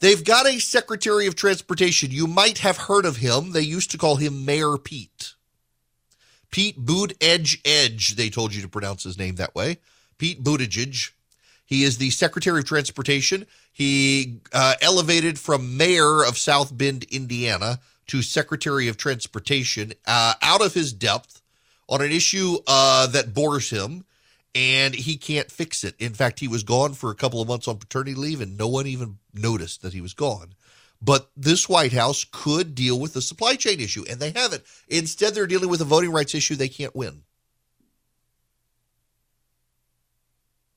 They've 0.00 0.24
got 0.24 0.46
a 0.46 0.58
Secretary 0.58 1.26
of 1.26 1.36
Transportation. 1.36 2.10
You 2.10 2.26
might 2.26 2.58
have 2.58 2.76
heard 2.76 3.04
of 3.04 3.18
him. 3.18 3.52
They 3.52 3.60
used 3.60 3.90
to 3.92 3.98
call 3.98 4.16
him 4.16 4.44
Mayor 4.44 4.76
Pete. 4.78 5.34
Pete 6.50 6.84
Buttigieg, 6.84 7.16
Edge, 7.20 7.60
Edge, 7.64 8.16
they 8.16 8.28
told 8.28 8.54
you 8.54 8.62
to 8.62 8.68
pronounce 8.68 9.04
his 9.04 9.18
name 9.18 9.36
that 9.36 9.54
way. 9.54 9.78
Pete 10.18 10.42
Buttigieg. 10.42 11.10
He 11.64 11.84
is 11.84 11.98
the 11.98 12.10
Secretary 12.10 12.58
of 12.58 12.64
Transportation. 12.64 13.46
He 13.72 14.40
uh, 14.52 14.74
elevated 14.82 15.38
from 15.38 15.76
mayor 15.76 16.24
of 16.24 16.36
South 16.36 16.76
Bend, 16.76 17.04
Indiana, 17.04 17.78
to 18.10 18.22
Secretary 18.22 18.88
of 18.88 18.96
Transportation 18.96 19.92
uh, 20.04 20.34
out 20.42 20.66
of 20.66 20.74
his 20.74 20.92
depth 20.92 21.42
on 21.88 22.02
an 22.02 22.10
issue 22.10 22.56
uh, 22.66 23.06
that 23.06 23.32
bores 23.32 23.70
him, 23.70 24.04
and 24.52 24.96
he 24.96 25.16
can't 25.16 25.48
fix 25.48 25.84
it. 25.84 25.94
In 26.00 26.12
fact, 26.12 26.40
he 26.40 26.48
was 26.48 26.64
gone 26.64 26.94
for 26.94 27.12
a 27.12 27.14
couple 27.14 27.40
of 27.40 27.46
months 27.46 27.68
on 27.68 27.78
paternity 27.78 28.14
leave, 28.14 28.40
and 28.40 28.58
no 28.58 28.66
one 28.66 28.88
even 28.88 29.18
noticed 29.32 29.82
that 29.82 29.92
he 29.92 30.00
was 30.00 30.12
gone. 30.12 30.54
But 31.00 31.30
this 31.36 31.68
White 31.68 31.92
House 31.92 32.26
could 32.28 32.74
deal 32.74 32.98
with 32.98 33.12
the 33.12 33.22
supply 33.22 33.54
chain 33.54 33.78
issue, 33.78 34.04
and 34.10 34.18
they 34.18 34.32
haven't. 34.32 34.64
Instead, 34.88 35.34
they're 35.34 35.46
dealing 35.46 35.68
with 35.68 35.80
a 35.80 35.84
voting 35.84 36.10
rights 36.10 36.34
issue 36.34 36.56
they 36.56 36.68
can't 36.68 36.96
win. 36.96 37.22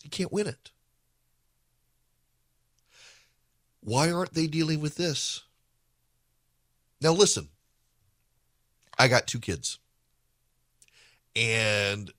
You 0.04 0.12
can't 0.12 0.32
win 0.32 0.46
it. 0.46 0.70
Why 3.82 4.12
aren't 4.12 4.36
they 4.36 4.46
dealing 4.46 4.82
with 4.82 4.98
this? 4.98 5.42
Now, 7.04 7.12
listen, 7.12 7.50
I 8.98 9.10
got 9.10 9.28
two 9.28 9.42
kids. 9.42 9.78
And 11.36 12.14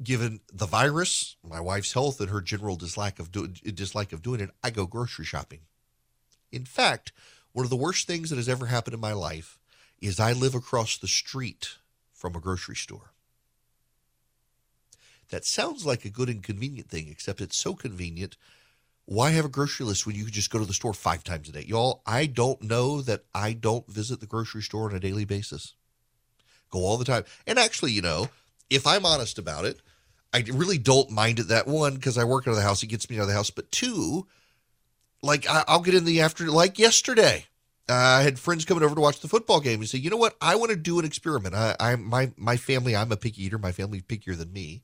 given 0.00 0.40
the 0.52 0.66
virus, 0.66 1.34
my 1.42 1.60
wife's 1.60 1.92
health, 1.92 2.20
and 2.20 2.30
her 2.30 2.40
general 2.40 2.76
dislike 2.76 3.18
of, 3.18 3.32
do- 3.32 3.48
dislike 3.48 4.12
of 4.12 4.22
doing 4.22 4.40
it, 4.40 4.50
I 4.62 4.70
go 4.70 4.86
grocery 4.86 5.24
shopping. 5.24 5.62
In 6.52 6.64
fact, 6.64 7.10
one 7.52 7.66
of 7.66 7.70
the 7.70 7.76
worst 7.76 8.06
things 8.06 8.30
that 8.30 8.36
has 8.36 8.48
ever 8.48 8.66
happened 8.66 8.94
in 8.94 9.00
my 9.00 9.12
life 9.12 9.58
is 10.00 10.20
I 10.20 10.32
live 10.32 10.54
across 10.54 10.96
the 10.96 11.08
street 11.08 11.78
from 12.12 12.36
a 12.36 12.40
grocery 12.40 12.76
store. 12.76 13.10
That 15.30 15.44
sounds 15.44 15.84
like 15.84 16.04
a 16.04 16.10
good 16.10 16.28
and 16.28 16.40
convenient 16.40 16.88
thing, 16.88 17.08
except 17.08 17.40
it's 17.40 17.58
so 17.58 17.74
convenient. 17.74 18.36
Why 19.06 19.30
have 19.30 19.44
a 19.44 19.48
grocery 19.48 19.86
list 19.86 20.06
when 20.06 20.16
you 20.16 20.24
can 20.24 20.32
just 20.32 20.50
go 20.50 20.58
to 20.58 20.64
the 20.64 20.74
store 20.74 20.92
five 20.92 21.24
times 21.24 21.48
a 21.48 21.52
day? 21.52 21.64
Y'all, 21.66 22.02
I 22.06 22.26
don't 22.26 22.60
know 22.62 23.00
that 23.02 23.24
I 23.34 23.52
don't 23.52 23.86
visit 23.88 24.20
the 24.20 24.26
grocery 24.26 24.62
store 24.62 24.90
on 24.90 24.96
a 24.96 25.00
daily 25.00 25.24
basis. 25.24 25.74
Go 26.70 26.80
all 26.80 26.96
the 26.96 27.04
time. 27.04 27.24
And 27.46 27.58
actually, 27.58 27.92
you 27.92 28.02
know, 28.02 28.28
if 28.68 28.86
I'm 28.86 29.06
honest 29.06 29.38
about 29.38 29.64
it, 29.64 29.80
I 30.34 30.44
really 30.52 30.78
don't 30.78 31.10
mind 31.10 31.38
it 31.38 31.48
that 31.48 31.68
one 31.68 31.94
because 31.94 32.18
I 32.18 32.24
work 32.24 32.46
out 32.46 32.50
of 32.50 32.56
the 32.56 32.62
house. 32.62 32.82
It 32.82 32.88
gets 32.88 33.08
me 33.08 33.16
out 33.16 33.22
of 33.22 33.28
the 33.28 33.34
house. 33.34 33.50
But 33.50 33.70
two, 33.70 34.26
like 35.22 35.48
I, 35.48 35.64
will 35.68 35.80
get 35.80 35.94
in 35.94 36.04
the 36.04 36.20
afternoon, 36.20 36.54
like 36.54 36.78
yesterday. 36.78 37.46
Uh, 37.88 37.94
I 37.94 38.22
had 38.22 38.40
friends 38.40 38.64
coming 38.64 38.82
over 38.82 38.96
to 38.96 39.00
watch 39.00 39.20
the 39.20 39.28
football 39.28 39.60
game 39.60 39.78
and 39.78 39.88
say, 39.88 39.98
you 39.98 40.10
know 40.10 40.16
what? 40.16 40.36
I 40.40 40.56
want 40.56 40.70
to 40.70 40.76
do 40.76 40.98
an 40.98 41.04
experiment. 41.04 41.54
I, 41.54 41.76
I 41.78 41.94
my 41.94 42.32
my 42.36 42.56
family, 42.56 42.96
I'm 42.96 43.12
a 43.12 43.16
picky 43.16 43.44
eater. 43.44 43.58
My 43.58 43.70
family's 43.70 44.02
pickier 44.02 44.36
than 44.36 44.52
me 44.52 44.82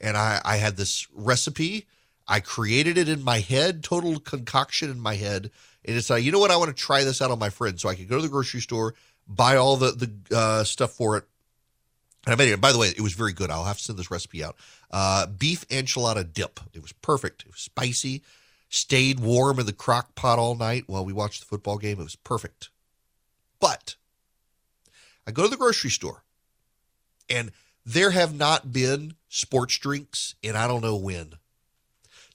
and 0.00 0.16
I, 0.16 0.40
I 0.44 0.56
had 0.56 0.76
this 0.76 1.06
recipe. 1.12 1.86
I 2.28 2.40
created 2.40 2.98
it 2.98 3.08
in 3.08 3.22
my 3.22 3.40
head, 3.40 3.84
total 3.84 4.18
concoction 4.18 4.90
in 4.90 5.00
my 5.00 5.14
head, 5.14 5.50
and 5.84 5.96
it's 5.96 6.10
like, 6.10 6.24
you 6.24 6.32
know 6.32 6.38
what? 6.38 6.50
I 6.50 6.56
want 6.56 6.76
to 6.76 6.82
try 6.82 7.04
this 7.04 7.22
out 7.22 7.30
on 7.30 7.38
my 7.38 7.50
friends, 7.50 7.82
so 7.82 7.88
I 7.88 7.94
could 7.94 8.08
go 8.08 8.16
to 8.16 8.22
the 8.22 8.28
grocery 8.28 8.60
store, 8.60 8.94
buy 9.28 9.56
all 9.56 9.76
the 9.76 9.92
the 9.92 10.36
uh, 10.36 10.64
stuff 10.64 10.92
for 10.92 11.16
it. 11.16 11.24
And 12.26 12.32
I 12.32 12.36
made 12.36 12.50
it. 12.50 12.60
By 12.60 12.72
the 12.72 12.78
way, 12.78 12.88
it 12.88 13.00
was 13.00 13.12
very 13.12 13.32
good. 13.32 13.50
I'll 13.50 13.64
have 13.64 13.78
to 13.78 13.84
send 13.84 13.98
this 13.98 14.10
recipe 14.10 14.42
out. 14.42 14.56
Uh, 14.90 15.26
beef 15.26 15.66
enchilada 15.68 16.30
dip. 16.32 16.58
It 16.72 16.82
was 16.82 16.92
perfect. 16.92 17.42
It 17.42 17.52
was 17.52 17.60
spicy. 17.60 18.22
Stayed 18.68 19.20
warm 19.20 19.60
in 19.60 19.66
the 19.66 19.72
crock 19.72 20.16
pot 20.16 20.40
all 20.40 20.56
night 20.56 20.84
while 20.88 21.04
we 21.04 21.12
watched 21.12 21.40
the 21.40 21.46
football 21.46 21.78
game. 21.78 22.00
It 22.00 22.04
was 22.04 22.16
perfect. 22.16 22.70
But 23.60 23.94
I 25.24 25.30
go 25.30 25.44
to 25.44 25.48
the 25.48 25.56
grocery 25.56 25.90
store, 25.90 26.24
and 27.30 27.52
there 27.84 28.10
have 28.10 28.34
not 28.34 28.72
been 28.72 29.14
sports 29.28 29.78
drinks 29.78 30.34
and 30.42 30.56
I 30.56 30.66
don't 30.66 30.82
know 30.82 30.96
when. 30.96 31.34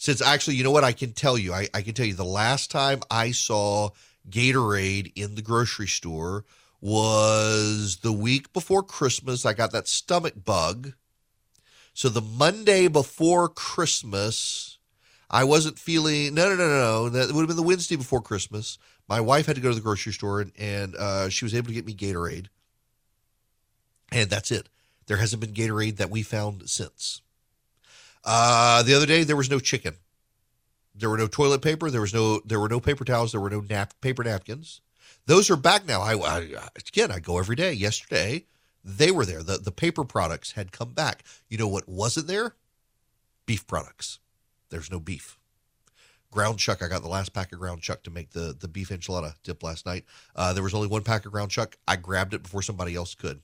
Since 0.01 0.19
actually, 0.19 0.55
you 0.55 0.63
know 0.63 0.71
what? 0.71 0.83
I 0.83 0.93
can 0.93 1.13
tell 1.13 1.37
you, 1.37 1.53
I, 1.53 1.67
I 1.75 1.83
can 1.83 1.93
tell 1.93 2.07
you 2.07 2.15
the 2.15 2.25
last 2.25 2.71
time 2.71 3.01
I 3.11 3.29
saw 3.29 3.91
Gatorade 4.27 5.11
in 5.15 5.35
the 5.35 5.43
grocery 5.43 5.85
store 5.85 6.43
was 6.81 7.97
the 7.97 8.11
week 8.11 8.51
before 8.51 8.81
Christmas. 8.81 9.45
I 9.45 9.53
got 9.53 9.71
that 9.73 9.87
stomach 9.87 10.33
bug. 10.43 10.93
So 11.93 12.09
the 12.09 12.19
Monday 12.19 12.87
before 12.87 13.47
Christmas, 13.47 14.79
I 15.29 15.43
wasn't 15.43 15.77
feeling, 15.77 16.33
no, 16.33 16.49
no, 16.49 16.55
no, 16.55 16.67
no, 16.67 17.09
That 17.09 17.31
would 17.31 17.41
have 17.41 17.47
been 17.47 17.55
the 17.55 17.61
Wednesday 17.61 17.95
before 17.95 18.23
Christmas. 18.23 18.79
My 19.07 19.21
wife 19.21 19.45
had 19.45 19.55
to 19.57 19.61
go 19.61 19.69
to 19.69 19.75
the 19.75 19.81
grocery 19.81 20.13
store 20.13 20.41
and, 20.41 20.51
and 20.57 20.95
uh, 20.95 21.29
she 21.29 21.45
was 21.45 21.53
able 21.53 21.67
to 21.67 21.75
get 21.75 21.85
me 21.85 21.93
Gatorade. 21.93 22.47
And 24.11 24.31
that's 24.31 24.49
it. 24.49 24.67
There 25.05 25.17
hasn't 25.17 25.41
been 25.41 25.53
Gatorade 25.53 25.97
that 25.97 26.09
we 26.09 26.23
found 26.23 26.71
since. 26.71 27.21
Uh, 28.23 28.84
the 28.84 28.93
other 28.93 29.05
day 29.05 29.23
there 29.23 29.36
was 29.36 29.49
no 29.49 29.60
chicken. 29.60 29.95
There 30.93 31.10
were 31.10 31.17
no 31.17 31.27
toilet 31.27 31.62
paper. 31.62 31.89
There 31.89 32.01
was 32.01 32.13
no. 32.13 32.41
There 32.45 32.60
were 32.60 32.69
no 32.69 32.79
paper 32.79 33.05
towels. 33.05 33.31
There 33.31 33.41
were 33.41 33.49
no 33.49 33.62
nap, 33.62 33.93
paper 34.01 34.23
napkins. 34.23 34.81
Those 35.25 35.49
are 35.49 35.55
back 35.55 35.86
now. 35.86 36.01
I, 36.01 36.15
I 36.15 36.38
again, 36.75 37.12
I 37.12 37.19
go 37.19 37.38
every 37.38 37.55
day. 37.55 37.73
Yesterday 37.73 38.45
they 38.84 39.12
were 39.12 39.25
there. 39.25 39.43
The 39.43 39.57
the 39.57 39.71
paper 39.71 40.03
products 40.03 40.53
had 40.53 40.71
come 40.71 40.93
back. 40.93 41.23
You 41.49 41.57
know 41.57 41.67
what 41.67 41.88
wasn't 41.88 42.27
there? 42.27 42.55
Beef 43.45 43.65
products. 43.67 44.19
There's 44.69 44.91
no 44.91 44.99
beef. 44.99 45.38
Ground 46.31 46.60
chuck. 46.60 46.81
I 46.81 46.88
got 46.88 47.01
the 47.01 47.10
last 47.10 47.34
pack 47.34 47.51
of 47.51 47.60
ground 47.60 47.81
chuck 47.81 48.03
to 48.03 48.12
make 48.12 48.31
the 48.31 48.55
the 48.57 48.67
beef 48.67 48.89
enchilada 48.89 49.36
dip 49.43 49.63
last 49.63 49.86
night. 49.86 50.05
Uh, 50.36 50.53
there 50.53 50.63
was 50.63 50.73
only 50.73 50.88
one 50.88 51.03
pack 51.03 51.25
of 51.25 51.31
ground 51.31 51.51
chuck. 51.51 51.77
I 51.88 51.95
grabbed 51.95 52.34
it 52.34 52.43
before 52.43 52.62
somebody 52.62 52.95
else 52.95 53.15
could. 53.15 53.41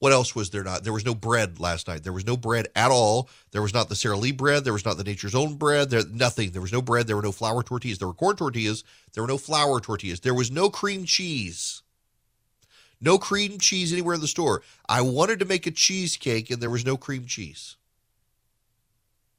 What 0.00 0.12
else 0.12 0.34
was 0.34 0.50
there 0.50 0.62
not? 0.62 0.84
There 0.84 0.92
was 0.92 1.04
no 1.04 1.14
bread 1.14 1.58
last 1.58 1.88
night. 1.88 2.04
There 2.04 2.12
was 2.12 2.26
no 2.26 2.36
bread 2.36 2.68
at 2.76 2.90
all. 2.92 3.28
There 3.50 3.62
was 3.62 3.74
not 3.74 3.88
the 3.88 3.96
Sara 3.96 4.16
Lee 4.16 4.30
bread. 4.30 4.64
There 4.64 4.72
was 4.72 4.84
not 4.84 4.96
the 4.96 5.04
Nature's 5.04 5.34
Own 5.34 5.56
bread. 5.56 5.90
There 5.90 6.02
nothing. 6.12 6.52
There 6.52 6.62
was 6.62 6.72
no 6.72 6.82
bread. 6.82 7.08
There 7.08 7.16
were 7.16 7.22
no 7.22 7.32
flour 7.32 7.64
tortillas. 7.64 7.98
There 7.98 8.06
were 8.06 8.14
corn 8.14 8.36
tortillas. 8.36 8.84
There 9.12 9.24
were 9.24 9.28
no 9.28 9.38
flour 9.38 9.80
tortillas. 9.80 10.20
There 10.20 10.34
was 10.34 10.52
no 10.52 10.70
cream 10.70 11.04
cheese. 11.04 11.82
No 13.00 13.18
cream 13.18 13.58
cheese 13.58 13.92
anywhere 13.92 14.14
in 14.14 14.20
the 14.20 14.28
store. 14.28 14.62
I 14.88 15.00
wanted 15.00 15.40
to 15.40 15.44
make 15.44 15.66
a 15.66 15.70
cheesecake 15.72 16.50
and 16.50 16.60
there 16.60 16.70
was 16.70 16.86
no 16.86 16.96
cream 16.96 17.26
cheese. 17.26 17.76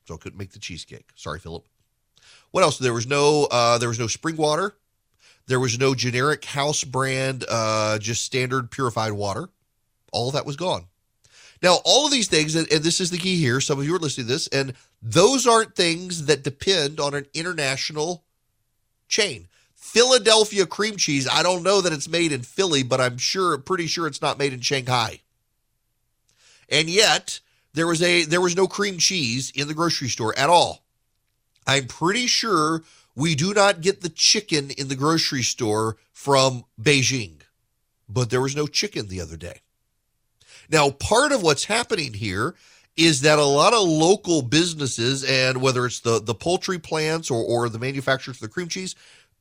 So 0.08 0.15
I 0.15 0.17
couldn't 0.17 0.39
make 0.39 0.52
the 0.52 0.60
cheesecake. 0.60 1.10
Sorry, 1.15 1.39
Philip. 1.39 1.65
What 2.52 2.63
else? 2.63 2.80
There 2.80 2.93
was 2.93 3.08
no 3.08 3.48
uh, 3.50 3.78
there 3.78 3.89
was 3.89 4.00
no 4.00 4.08
spring 4.08 4.36
water. 4.36 4.76
There 5.48 5.60
was 5.60 5.80
no 5.80 5.95
generic 5.95 6.43
house 6.45 6.84
brand, 6.84 7.45
uh, 7.50 7.98
just 7.98 8.24
standard 8.24 8.72
purified 8.72 9.13
water 9.13 9.50
all 10.12 10.32
that 10.32 10.45
was 10.45 10.56
gone. 10.56 10.86
Now, 11.62 11.80
all 11.84 12.06
of 12.06 12.12
these 12.12 12.28
things, 12.28 12.56
and, 12.56 12.67
this 12.67 13.02
is 13.02 13.12
the 13.12 13.17
key 13.17 13.38
here, 13.38 13.60
some 13.60 13.80
of 13.80 13.86
you 13.86 13.95
are 13.95 14.00
listening 14.00 14.28
to 14.28 14.34
this, 14.34 14.48
and 14.48 14.74
those 15.02 15.45
aren't 15.45 15.76
things 15.76 16.26
that 16.26 16.43
depend 16.43 17.00
on 17.00 17.13
an 17.13 17.26
international 17.34 18.24
chain. 19.08 19.48
Philadelphia 19.76 20.65
cream 20.65 20.95
cheese, 20.95 21.28
I 21.28 21.43
don't 21.43 21.63
know 21.63 21.82
that 21.82 21.93
it's 21.93 22.08
made 22.08 22.32
in 22.32 22.43
Philly, 22.43 22.84
but 22.84 23.02
I'm 23.02 23.17
sure, 23.17 23.58
pretty 23.58 23.88
sure 23.88 24.08
it's 24.08 24.22
not 24.22 24.38
made 24.38 24.54
in 24.54 24.62
Shanghai. 24.62 25.22
And 26.69 26.89
yet, 26.89 27.39
there 27.74 27.88
was 27.88 28.02
a 28.02 28.24
there 28.26 28.41
was 28.41 28.56
no 28.56 28.67
cream 28.67 28.98
cheese 28.98 29.52
in 29.56 29.67
the 29.67 29.74
grocery 29.74 30.10
store 30.10 30.38
at 30.38 30.50
all. 30.50 30.84
I'm 31.65 31.88
pretty 31.88 32.28
sure 32.28 32.84
we 33.15 33.36
do 33.36 33.54
not 33.54 33.82
get 33.82 34.02
the 34.02 34.10
chicken 34.10 34.69
in 34.72 34.88
the 34.88 34.95
grocery 34.95 35.43
store 35.43 35.98
from 36.12 36.65
Beijing, 36.82 37.41
but 38.08 38.30
there 38.30 38.41
was 38.41 38.56
no 38.56 38.67
chicken 38.67 39.08
the 39.08 39.22
other 39.22 39.38
day. 39.38 39.62
Now, 40.69 40.91
part 40.91 41.32
of 41.32 41.41
what's 41.41 41.65
happening 41.65 42.13
here 42.13 42.55
is 42.95 43.21
that 43.21 43.39
a 43.39 43.45
lot 43.45 43.73
of 43.73 43.88
local 43.88 44.41
businesses, 44.41 45.23
and 45.23 45.62
whether 45.62 45.86
it's 45.86 46.01
the, 46.01 46.19
the 46.19 46.36
poultry 46.36 46.79
plants 46.79 47.32
or, 47.32 47.43
or 47.43 47.69
the 47.69 47.79
manufacturers 47.79 48.38
of 48.38 48.41
the 48.41 48.49
cream 48.49 48.67
cheese, 48.67 48.95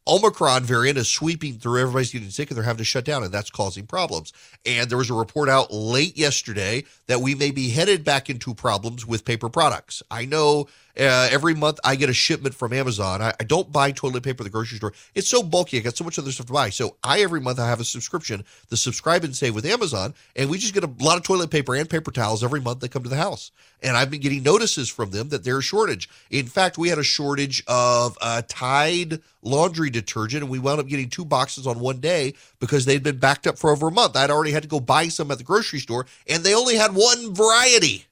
Omicron 0.06 0.64
variant 0.64 0.96
is 0.96 1.10
sweeping 1.10 1.58
through. 1.58 1.82
Everybody's 1.82 2.12
getting 2.12 2.30
sick 2.30 2.50
and 2.50 2.56
they're 2.56 2.64
having 2.64 2.78
to 2.78 2.84
shut 2.84 3.04
down, 3.04 3.22
and 3.24 3.32
that's 3.32 3.50
causing 3.50 3.86
problems. 3.86 4.32
And 4.64 4.88
there 4.88 4.96
was 4.96 5.10
a 5.10 5.14
report 5.14 5.50
out 5.50 5.70
late 5.70 6.16
yesterday 6.16 6.84
that 7.08 7.20
we 7.20 7.34
may 7.34 7.50
be 7.50 7.68
headed 7.68 8.04
back 8.04 8.30
into 8.30 8.54
problems 8.54 9.04
with 9.06 9.26
paper 9.26 9.50
products. 9.50 10.02
I 10.10 10.24
know 10.24 10.68
uh, 10.96 11.28
every 11.30 11.54
month 11.54 11.78
I 11.84 11.96
get 11.96 12.08
a 12.08 12.14
shipment 12.14 12.54
from 12.54 12.72
Amazon. 12.72 13.22
I, 13.22 13.32
I, 13.38 13.44
don't 13.44 13.70
buy 13.70 13.92
toilet 13.92 14.22
paper 14.22 14.42
at 14.42 14.44
the 14.44 14.50
grocery 14.50 14.78
store. 14.78 14.92
It's 15.14 15.28
so 15.28 15.42
bulky. 15.42 15.78
I 15.78 15.80
got 15.80 15.96
so 15.96 16.04
much 16.04 16.18
other 16.18 16.32
stuff 16.32 16.46
to 16.46 16.52
buy. 16.52 16.70
So 16.70 16.96
I 17.04 17.20
every 17.20 17.40
month 17.40 17.58
I 17.58 17.68
have 17.68 17.80
a 17.80 17.84
subscription, 17.84 18.44
the 18.68 18.76
subscribe 18.76 19.24
and 19.24 19.34
save 19.34 19.54
with 19.54 19.64
Amazon, 19.64 20.14
and 20.34 20.50
we 20.50 20.58
just 20.58 20.74
get 20.74 20.84
a 20.84 20.90
lot 21.00 21.16
of 21.16 21.22
toilet 21.22 21.50
paper 21.50 21.74
and 21.76 21.88
paper 21.88 22.10
towels 22.10 22.42
every 22.42 22.60
month 22.60 22.80
that 22.80 22.90
come 22.90 23.02
to 23.02 23.08
the 23.08 23.16
house. 23.16 23.50
And 23.82 23.96
I've 23.96 24.10
been 24.10 24.20
getting 24.20 24.42
notices 24.42 24.88
from 24.88 25.10
them 25.10 25.28
that 25.28 25.44
there's 25.44 25.58
a 25.58 25.62
shortage. 25.62 26.08
In 26.30 26.46
fact, 26.46 26.78
we 26.78 26.88
had 26.88 26.98
a 26.98 27.04
shortage 27.04 27.62
of 27.68 28.18
uh, 28.20 28.42
Tide 28.48 29.20
laundry 29.42 29.90
detergent, 29.90 30.42
and 30.42 30.50
we 30.50 30.58
wound 30.58 30.80
up 30.80 30.88
getting 30.88 31.08
two 31.08 31.24
boxes 31.24 31.66
on 31.66 31.78
one 31.78 32.00
day 32.00 32.34
because 32.60 32.84
they'd 32.84 33.02
been 33.02 33.18
backed 33.18 33.46
up 33.46 33.58
for 33.58 33.70
over 33.70 33.88
a 33.88 33.92
month. 33.92 34.16
I'd 34.16 34.30
already 34.30 34.52
had 34.52 34.62
to 34.64 34.68
go 34.68 34.80
buy 34.80 35.08
some 35.08 35.30
at 35.30 35.38
the 35.38 35.44
grocery 35.44 35.78
store, 35.78 36.06
and 36.28 36.42
they 36.42 36.54
only 36.54 36.74
had 36.74 36.94
one 36.94 37.34
variety. 37.34 38.07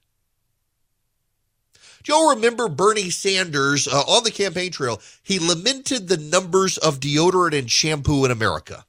Do 2.07 2.13
y'all 2.13 2.35
remember 2.35 2.69
Bernie 2.69 3.09
Sanders 3.09 3.85
uh, 3.85 3.99
on 4.07 4.23
the 4.23 4.31
campaign 4.31 4.71
trail? 4.71 5.01
He 5.23 5.39
lamented 5.39 6.07
the 6.07 6.15
numbers 6.15 6.77
of 6.77 7.01
deodorant 7.01 7.59
and 7.59 7.69
shampoo 7.69 8.23
in 8.23 8.31
America. 8.31 8.85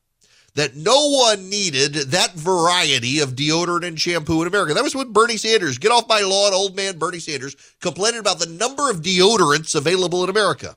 That 0.55 0.77
no 0.77 1.09
one 1.09 1.49
needed 1.49 1.95
that 1.95 2.35
variety 2.35 3.19
of 3.19 3.35
deodorant 3.35 3.85
and 3.85 3.99
shampoo 3.99 4.41
in 4.43 4.47
America. 4.47 4.73
That 4.73 4.85
was 4.85 4.95
what 4.95 5.13
Bernie 5.13 5.37
Sanders, 5.37 5.79
get 5.79 5.91
off 5.91 6.09
my 6.09 6.21
lawn, 6.21 6.55
old 6.55 6.77
man 6.77 6.97
Bernie 6.97 7.19
Sanders, 7.19 7.57
complained 7.81 8.19
about 8.19 8.39
the 8.39 8.47
number 8.47 8.89
of 8.89 9.03
deodorants 9.03 9.75
available 9.75 10.23
in 10.23 10.31
America. 10.31 10.77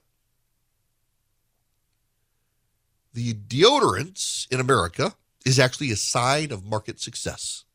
The 3.13 3.35
deodorants 3.35 4.51
in 4.51 4.59
America 4.59 5.13
is 5.45 5.59
actually 5.59 5.91
a 5.91 5.95
sign 5.95 6.51
of 6.51 6.65
market 6.65 6.99
success. 6.99 7.65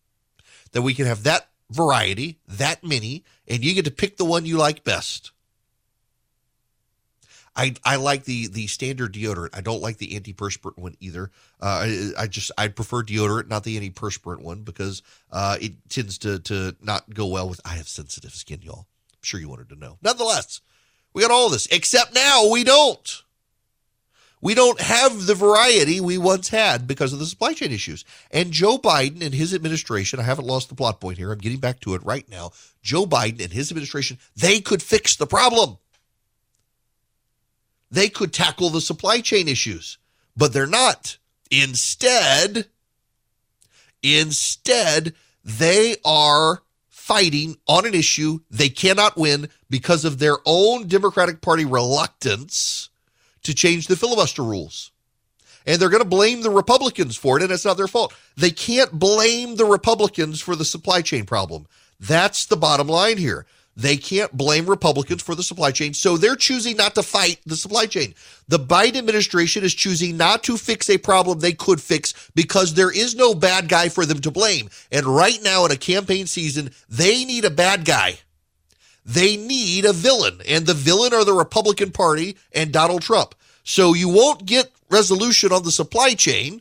That 0.72 0.82
we 0.82 0.92
can 0.92 1.06
have 1.06 1.22
that 1.22 1.50
variety, 1.70 2.38
that 2.46 2.84
many, 2.84 3.24
and 3.48 3.64
you 3.64 3.74
get 3.74 3.84
to 3.84 3.90
pick 3.90 4.16
the 4.16 4.24
one 4.24 4.46
you 4.46 4.56
like 4.56 4.84
best. 4.84 5.32
I, 7.56 7.74
I 7.84 7.96
like 7.96 8.24
the 8.24 8.48
the 8.48 8.66
standard 8.66 9.14
deodorant. 9.14 9.56
I 9.56 9.62
don't 9.62 9.80
like 9.80 9.96
the 9.96 10.08
antiperspirant 10.08 10.76
one 10.76 10.94
either. 11.00 11.30
Uh, 11.60 11.86
I, 11.86 12.10
I, 12.18 12.26
just 12.26 12.50
I 12.58 12.68
prefer 12.68 13.02
deodorant, 13.02 13.48
not 13.48 13.64
the 13.64 13.80
antiperspirant 13.80 14.42
one, 14.42 14.62
because 14.62 15.02
uh, 15.32 15.56
it 15.60 15.72
tends 15.88 16.18
to 16.18 16.38
to 16.40 16.76
not 16.82 17.12
go 17.12 17.26
well 17.26 17.48
with. 17.48 17.60
I 17.64 17.70
have 17.70 17.88
sensitive 17.88 18.34
skin, 18.34 18.60
y'all. 18.62 18.86
I'm 19.12 19.22
sure 19.22 19.40
you 19.40 19.48
wanted 19.48 19.70
to 19.70 19.76
know. 19.76 19.96
Nonetheless, 20.02 20.60
we 21.14 21.22
got 21.22 21.30
all 21.30 21.48
this, 21.48 21.66
except 21.68 22.14
now 22.14 22.50
we 22.50 22.62
don't. 22.62 23.22
We 24.46 24.54
don't 24.54 24.80
have 24.80 25.26
the 25.26 25.34
variety 25.34 26.00
we 26.00 26.18
once 26.18 26.50
had 26.50 26.86
because 26.86 27.12
of 27.12 27.18
the 27.18 27.26
supply 27.26 27.52
chain 27.52 27.72
issues. 27.72 28.04
And 28.30 28.52
Joe 28.52 28.78
Biden 28.78 29.20
and 29.20 29.34
his 29.34 29.52
administration, 29.52 30.20
I 30.20 30.22
haven't 30.22 30.46
lost 30.46 30.68
the 30.68 30.76
plot 30.76 31.00
point 31.00 31.18
here. 31.18 31.32
I'm 31.32 31.38
getting 31.38 31.58
back 31.58 31.80
to 31.80 31.94
it 31.94 32.04
right 32.04 32.28
now. 32.30 32.52
Joe 32.80 33.06
Biden 33.06 33.42
and 33.42 33.52
his 33.52 33.72
administration, 33.72 34.18
they 34.36 34.60
could 34.60 34.84
fix 34.84 35.16
the 35.16 35.26
problem. 35.26 35.78
They 37.90 38.08
could 38.08 38.32
tackle 38.32 38.70
the 38.70 38.80
supply 38.80 39.20
chain 39.20 39.48
issues, 39.48 39.98
but 40.36 40.52
they're 40.52 40.68
not. 40.68 41.18
Instead, 41.50 42.66
instead, 44.00 45.14
they 45.42 45.96
are 46.04 46.62
fighting 46.88 47.56
on 47.66 47.84
an 47.84 47.94
issue 47.94 48.38
they 48.48 48.68
cannot 48.68 49.16
win 49.16 49.48
because 49.68 50.04
of 50.04 50.20
their 50.20 50.36
own 50.46 50.86
Democratic 50.86 51.40
Party 51.40 51.64
reluctance 51.64 52.90
to 53.46 53.54
change 53.54 53.86
the 53.86 53.96
filibuster 53.96 54.42
rules. 54.42 54.92
And 55.66 55.80
they're 55.80 55.90
going 55.90 56.02
to 56.02 56.08
blame 56.08 56.42
the 56.42 56.50
Republicans 56.50 57.16
for 57.16 57.36
it, 57.36 57.42
and 57.42 57.50
it's 57.50 57.64
not 57.64 57.76
their 57.76 57.88
fault. 57.88 58.14
They 58.36 58.50
can't 58.50 58.92
blame 58.92 59.56
the 59.56 59.64
Republicans 59.64 60.40
for 60.40 60.54
the 60.54 60.64
supply 60.64 61.02
chain 61.02 61.26
problem. 61.26 61.66
That's 61.98 62.46
the 62.46 62.56
bottom 62.56 62.86
line 62.86 63.18
here. 63.18 63.46
They 63.76 63.98
can't 63.98 64.32
blame 64.32 64.70
Republicans 64.70 65.22
for 65.22 65.34
the 65.34 65.42
supply 65.42 65.70
chain, 65.70 65.92
so 65.92 66.16
they're 66.16 66.36
choosing 66.36 66.76
not 66.78 66.94
to 66.94 67.02
fight 67.02 67.40
the 67.44 67.56
supply 67.56 67.84
chain. 67.84 68.14
The 68.48 68.58
Biden 68.58 68.96
administration 68.96 69.64
is 69.64 69.74
choosing 69.74 70.16
not 70.16 70.42
to 70.44 70.56
fix 70.56 70.88
a 70.88 70.96
problem 70.96 71.40
they 71.40 71.52
could 71.52 71.80
fix 71.80 72.30
because 72.34 72.72
there 72.72 72.90
is 72.90 73.14
no 73.14 73.34
bad 73.34 73.68
guy 73.68 73.90
for 73.90 74.06
them 74.06 74.20
to 74.22 74.30
blame. 74.30 74.70
And 74.90 75.04
right 75.04 75.38
now 75.42 75.66
in 75.66 75.72
a 75.72 75.76
campaign 75.76 76.26
season, 76.26 76.70
they 76.88 77.26
need 77.26 77.44
a 77.44 77.50
bad 77.50 77.84
guy. 77.84 78.20
They 79.06 79.36
need 79.36 79.84
a 79.84 79.92
villain, 79.92 80.40
and 80.48 80.66
the 80.66 80.74
villain 80.74 81.14
are 81.14 81.24
the 81.24 81.32
Republican 81.32 81.92
Party 81.92 82.36
and 82.52 82.72
Donald 82.72 83.02
Trump. 83.02 83.36
So 83.62 83.94
you 83.94 84.08
won't 84.08 84.46
get 84.46 84.72
resolution 84.90 85.52
on 85.52 85.62
the 85.62 85.70
supply 85.70 86.14
chain 86.14 86.60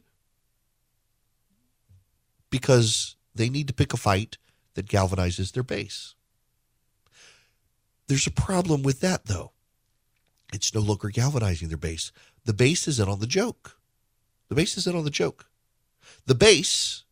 because 2.51 3.15
they 3.33 3.49
need 3.49 3.67
to 3.67 3.73
pick 3.73 3.93
a 3.93 3.97
fight 3.97 4.37
that 4.75 4.87
galvanizes 4.87 5.53
their 5.53 5.63
base. 5.63 6.13
There's 8.07 8.27
a 8.27 8.31
problem 8.31 8.83
with 8.83 8.99
that, 8.99 9.25
though. 9.25 9.51
It's 10.53 10.73
no 10.75 10.81
longer 10.81 11.09
galvanizing 11.09 11.69
their 11.69 11.77
base. 11.77 12.11
The 12.45 12.53
base 12.53 12.87
is 12.87 12.99
in 12.99 13.09
on 13.09 13.19
the 13.19 13.27
joke. 13.27 13.79
The 14.49 14.55
base 14.55 14.77
is 14.77 14.85
in 14.85 14.95
on 14.95 15.03
the 15.03 15.09
joke. 15.09 15.47
The 16.27 16.35
base 16.35 17.03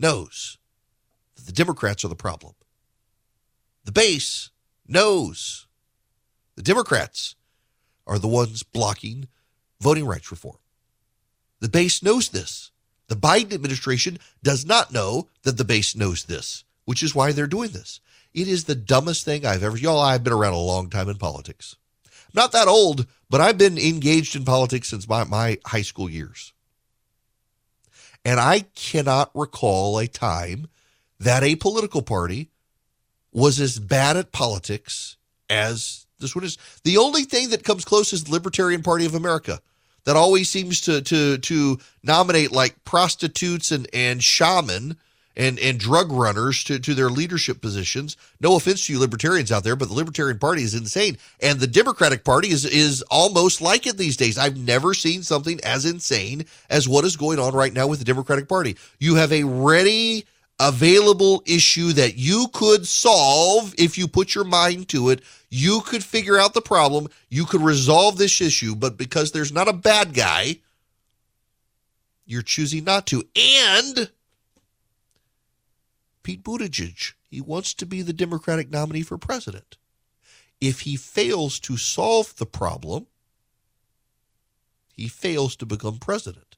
knows 0.00 0.58
that 1.36 1.46
the 1.46 1.52
Democrats 1.52 2.04
are 2.04 2.08
the 2.08 2.16
problem. 2.16 2.54
The 3.84 3.92
base 3.92 4.50
knows 4.86 5.66
the 6.54 6.62
Democrats 6.62 7.34
are 8.06 8.18
the 8.18 8.28
ones 8.28 8.62
blocking 8.62 9.28
voting 9.80 10.06
rights 10.06 10.30
reform. 10.30 10.58
The 11.60 11.68
base 11.68 12.02
knows 12.02 12.28
this. 12.28 12.70
The 13.08 13.16
Biden 13.16 13.52
administration 13.52 14.18
does 14.42 14.64
not 14.64 14.92
know 14.92 15.28
that 15.42 15.58
the 15.58 15.64
base 15.64 15.96
knows 15.96 16.24
this, 16.24 16.64
which 16.84 17.02
is 17.02 17.14
why 17.14 17.32
they're 17.32 17.46
doing 17.46 17.70
this. 17.70 18.00
It 18.32 18.48
is 18.48 18.64
the 18.64 18.74
dumbest 18.74 19.24
thing 19.24 19.44
I've 19.44 19.62
ever. 19.62 19.76
Y'all, 19.76 20.00
I've 20.00 20.24
been 20.24 20.32
around 20.32 20.54
a 20.54 20.58
long 20.58 20.88
time 20.88 21.08
in 21.08 21.16
politics. 21.16 21.76
Not 22.32 22.52
that 22.52 22.68
old, 22.68 23.06
but 23.28 23.40
I've 23.40 23.58
been 23.58 23.76
engaged 23.76 24.34
in 24.34 24.44
politics 24.44 24.88
since 24.88 25.08
my, 25.08 25.24
my 25.24 25.58
high 25.66 25.82
school 25.82 26.08
years. 26.08 26.52
And 28.24 28.40
I 28.40 28.60
cannot 28.74 29.30
recall 29.34 29.98
a 29.98 30.06
time 30.06 30.68
that 31.18 31.42
a 31.42 31.56
political 31.56 32.02
party 32.02 32.51
was 33.32 33.60
as 33.60 33.78
bad 33.78 34.16
at 34.16 34.32
politics 34.32 35.16
as 35.48 36.06
this 36.18 36.34
one 36.34 36.44
is. 36.44 36.58
The 36.84 36.96
only 36.96 37.24
thing 37.24 37.50
that 37.50 37.64
comes 37.64 37.84
close 37.84 38.12
is 38.12 38.24
the 38.24 38.32
Libertarian 38.32 38.82
Party 38.82 39.06
of 39.06 39.14
America 39.14 39.60
that 40.04 40.16
always 40.16 40.48
seems 40.48 40.80
to 40.82 41.02
to 41.02 41.38
to 41.38 41.78
nominate 42.02 42.52
like 42.52 42.82
prostitutes 42.84 43.70
and 43.72 43.88
and 43.92 44.22
shaman 44.22 44.96
and 45.36 45.58
and 45.58 45.78
drug 45.78 46.12
runners 46.12 46.64
to 46.64 46.78
to 46.78 46.94
their 46.94 47.08
leadership 47.08 47.60
positions. 47.60 48.16
No 48.40 48.56
offense 48.56 48.86
to 48.86 48.92
you 48.92 48.98
libertarians 48.98 49.52
out 49.52 49.64
there, 49.64 49.76
but 49.76 49.88
the 49.88 49.94
Libertarian 49.94 50.38
Party 50.38 50.62
is 50.62 50.74
insane, 50.74 51.16
and 51.40 51.60
the 51.60 51.66
Democratic 51.66 52.24
Party 52.24 52.48
is 52.50 52.64
is 52.64 53.02
almost 53.10 53.60
like 53.60 53.86
it 53.86 53.96
these 53.96 54.16
days. 54.16 54.38
I've 54.38 54.56
never 54.56 54.94
seen 54.94 55.22
something 55.22 55.60
as 55.62 55.84
insane 55.84 56.46
as 56.68 56.88
what 56.88 57.04
is 57.04 57.16
going 57.16 57.38
on 57.38 57.54
right 57.54 57.72
now 57.72 57.86
with 57.86 57.98
the 57.98 58.04
Democratic 58.04 58.48
Party. 58.48 58.76
You 58.98 59.16
have 59.16 59.32
a 59.32 59.44
ready 59.44 60.24
available 60.62 61.42
issue 61.44 61.92
that 61.92 62.16
you 62.16 62.46
could 62.52 62.86
solve 62.86 63.74
if 63.76 63.98
you 63.98 64.06
put 64.06 64.34
your 64.34 64.44
mind 64.44 64.88
to 64.88 65.10
it. 65.10 65.20
You 65.50 65.80
could 65.80 66.04
figure 66.04 66.38
out 66.38 66.54
the 66.54 66.62
problem. 66.62 67.08
You 67.28 67.44
could 67.44 67.60
resolve 67.60 68.16
this 68.16 68.40
issue, 68.40 68.76
but 68.76 68.96
because 68.96 69.32
there's 69.32 69.52
not 69.52 69.68
a 69.68 69.72
bad 69.72 70.14
guy, 70.14 70.58
you're 72.24 72.42
choosing 72.42 72.84
not 72.84 73.06
to. 73.08 73.24
And 73.36 74.10
Pete 76.22 76.44
Buttigieg, 76.44 77.14
he 77.28 77.40
wants 77.40 77.74
to 77.74 77.84
be 77.84 78.00
the 78.00 78.12
Democratic 78.12 78.70
nominee 78.70 79.02
for 79.02 79.18
president. 79.18 79.76
If 80.60 80.82
he 80.82 80.94
fails 80.96 81.58
to 81.60 81.76
solve 81.76 82.36
the 82.36 82.46
problem, 82.46 83.08
he 84.92 85.08
fails 85.08 85.56
to 85.56 85.66
become 85.66 85.98
president. 85.98 86.56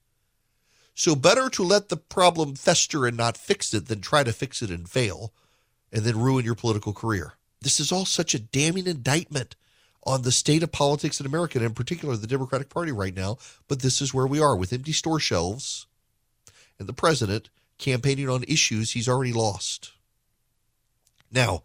So 0.94 1.16
better 1.16 1.50
to 1.50 1.62
let 1.64 1.88
the 1.88 1.96
problem 1.96 2.54
fester 2.54 3.06
and 3.06 3.16
not 3.16 3.36
fix 3.36 3.74
it 3.74 3.88
than 3.88 4.00
try 4.00 4.22
to 4.22 4.32
fix 4.32 4.62
it 4.62 4.70
and 4.70 4.88
fail 4.88 5.32
and 5.92 6.04
then 6.04 6.20
ruin 6.20 6.44
your 6.44 6.54
political 6.54 6.92
career. 6.92 7.34
This 7.60 7.80
is 7.80 7.90
all 7.90 8.04
such 8.04 8.34
a 8.34 8.38
damning 8.38 8.86
indictment 8.86 9.56
on 10.04 10.22
the 10.22 10.32
state 10.32 10.62
of 10.62 10.70
politics 10.70 11.18
in 11.18 11.26
America, 11.26 11.58
and 11.58 11.66
in 11.66 11.74
particular 11.74 12.16
the 12.16 12.26
Democratic 12.26 12.68
Party 12.68 12.92
right 12.92 13.14
now. 13.14 13.38
But 13.68 13.80
this 13.80 14.00
is 14.00 14.12
where 14.12 14.26
we 14.26 14.40
are 14.40 14.54
with 14.54 14.72
empty 14.72 14.92
store 14.92 15.18
shelves 15.18 15.86
and 16.78 16.88
the 16.88 16.92
president 16.92 17.48
campaigning 17.78 18.28
on 18.28 18.44
issues 18.44 18.92
he's 18.92 19.08
already 19.08 19.32
lost. 19.32 19.92
Now, 21.32 21.62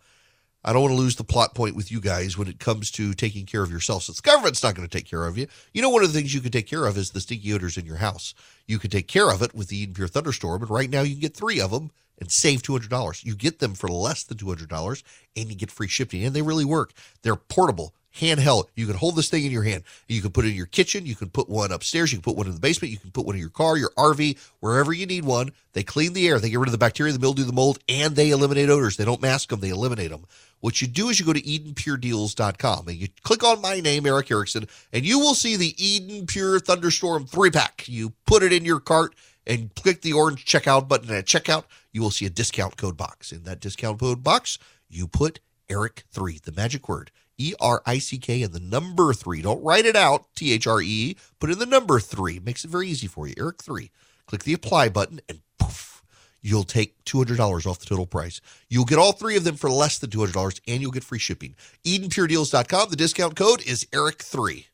I 0.63 0.73
don't 0.73 0.81
want 0.81 0.91
to 0.91 0.97
lose 0.97 1.15
the 1.15 1.23
plot 1.23 1.55
point 1.55 1.75
with 1.75 1.91
you 1.91 2.01
guys 2.01 2.37
when 2.37 2.49
it 2.49 2.59
comes 2.59 2.91
to 2.91 3.13
taking 3.13 3.45
care 3.45 3.63
of 3.63 3.71
yourself. 3.71 4.03
Since 4.03 4.19
the 4.19 4.29
government's 4.29 4.61
not 4.61 4.75
going 4.75 4.87
to 4.87 4.97
take 4.97 5.09
care 5.09 5.25
of 5.25 5.37
you, 5.37 5.47
you 5.73 5.81
know, 5.81 5.89
one 5.89 6.03
of 6.03 6.11
the 6.11 6.17
things 6.17 6.33
you 6.33 6.41
can 6.41 6.51
take 6.51 6.67
care 6.67 6.85
of 6.85 6.97
is 6.97 7.11
the 7.11 7.21
stinky 7.21 7.53
odors 7.53 7.77
in 7.77 7.85
your 7.85 7.97
house. 7.97 8.33
You 8.67 8.77
can 8.77 8.89
take 8.89 9.07
care 9.07 9.31
of 9.31 9.41
it 9.41 9.55
with 9.55 9.69
the 9.69 9.77
Eden 9.77 9.95
Pure 9.95 10.09
Thunderstorm, 10.09 10.61
and 10.61 10.69
right 10.69 10.89
now 10.89 11.01
you 11.01 11.11
can 11.11 11.21
get 11.21 11.35
three 11.35 11.61
of 11.61 11.71
them 11.71 11.91
and 12.19 12.29
save 12.29 12.61
$200. 12.61 13.23
You 13.23 13.35
get 13.35 13.59
them 13.59 13.73
for 13.73 13.87
less 13.87 14.23
than 14.23 14.37
$200 14.37 15.03
and 15.37 15.49
you 15.49 15.55
get 15.55 15.71
free 15.71 15.87
shipping, 15.87 16.23
and 16.25 16.35
they 16.35 16.41
really 16.41 16.65
work. 16.65 16.91
They're 17.21 17.37
portable 17.37 17.95
handheld. 18.15 18.65
You 18.75 18.87
can 18.87 18.95
hold 18.95 19.15
this 19.15 19.29
thing 19.29 19.45
in 19.45 19.51
your 19.51 19.63
hand. 19.63 19.83
You 20.07 20.21
can 20.21 20.31
put 20.31 20.45
it 20.45 20.49
in 20.49 20.55
your 20.55 20.65
kitchen. 20.65 21.05
You 21.05 21.15
can 21.15 21.29
put 21.29 21.49
one 21.49 21.71
upstairs. 21.71 22.11
You 22.11 22.17
can 22.17 22.23
put 22.23 22.37
one 22.37 22.47
in 22.47 22.53
the 22.53 22.59
basement. 22.59 22.91
You 22.91 22.97
can 22.97 23.11
put 23.11 23.25
one 23.25 23.35
in 23.35 23.41
your 23.41 23.49
car, 23.49 23.77
your 23.77 23.91
RV, 23.91 24.37
wherever 24.59 24.93
you 24.93 25.05
need 25.05 25.25
one. 25.25 25.51
They 25.73 25.83
clean 25.83 26.13
the 26.13 26.27
air. 26.27 26.39
They 26.39 26.49
get 26.49 26.59
rid 26.59 26.67
of 26.67 26.71
the 26.71 26.77
bacteria, 26.77 27.13
the 27.13 27.19
mildew, 27.19 27.43
the 27.43 27.53
mold, 27.53 27.79
and 27.87 28.15
they 28.15 28.31
eliminate 28.31 28.69
odors. 28.69 28.97
They 28.97 29.05
don't 29.05 29.21
mask 29.21 29.49
them. 29.49 29.59
They 29.59 29.69
eliminate 29.69 30.09
them. 30.09 30.25
What 30.61 30.81
you 30.81 30.87
do 30.87 31.09
is 31.09 31.19
you 31.19 31.25
go 31.25 31.33
to 31.33 31.41
EdenPureDeals.com 31.41 32.87
and 32.87 32.97
you 32.97 33.07
click 33.23 33.43
on 33.43 33.61
my 33.61 33.79
name, 33.79 34.05
Erick 34.05 34.29
Erickson, 34.29 34.65
and 34.91 35.05
you 35.05 35.19
will 35.19 35.35
see 35.35 35.55
the 35.55 35.73
Eden 35.83 36.25
Pure 36.25 36.61
Thunderstorm 36.61 37.27
three 37.27 37.51
pack. 37.51 37.87
You 37.87 38.13
put 38.25 38.43
it 38.43 38.51
in 38.51 38.65
your 38.65 38.79
cart 38.79 39.15
and 39.47 39.73
click 39.75 40.01
the 40.01 40.13
orange 40.13 40.45
checkout 40.45 40.87
button. 40.87 41.13
at 41.13 41.25
checkout, 41.25 41.63
you 41.91 42.01
will 42.01 42.11
see 42.11 42.25
a 42.25 42.29
discount 42.29 42.77
code 42.77 42.97
box. 42.97 43.31
In 43.31 43.43
that 43.43 43.61
discount 43.61 43.99
code 43.99 44.23
box, 44.23 44.57
you 44.89 45.07
put 45.07 45.39
Erick3, 45.69 46.41
the 46.41 46.51
magic 46.51 46.89
word. 46.89 47.11
E 47.37 47.53
R 47.61 47.81
I 47.85 47.99
C 47.99 48.17
K 48.17 48.43
and 48.43 48.53
the 48.53 48.59
number 48.59 49.13
three. 49.13 49.41
Don't 49.41 49.63
write 49.63 49.85
it 49.85 49.95
out, 49.95 50.25
T 50.35 50.51
H 50.51 50.67
R 50.67 50.81
E. 50.81 51.15
Put 51.39 51.49
in 51.49 51.57
the 51.57 51.65
number 51.65 51.99
three. 51.99 52.39
Makes 52.39 52.65
it 52.65 52.71
very 52.71 52.89
easy 52.89 53.07
for 53.07 53.27
you. 53.27 53.33
Erick 53.37 53.63
three. 53.63 53.91
Click 54.27 54.43
the 54.43 54.53
apply 54.53 54.89
button 54.89 55.21
and 55.27 55.39
poof, 55.57 56.03
you'll 56.41 56.63
take 56.63 57.03
$200 57.05 57.65
off 57.65 57.79
the 57.79 57.85
total 57.85 58.05
price. 58.05 58.41
You'll 58.69 58.85
get 58.85 58.99
all 58.99 59.11
three 59.11 59.37
of 59.37 59.43
them 59.43 59.55
for 59.55 59.71
less 59.71 59.97
than 59.97 60.09
$200 60.09 60.59
and 60.67 60.81
you'll 60.81 60.91
get 60.91 61.03
free 61.03 61.17
shipping. 61.17 61.55
EdenPureDeals.com. 61.83 62.89
The 62.89 62.95
discount 62.95 63.35
code 63.35 63.65
is 63.65 63.85
Erick3. 63.85 64.65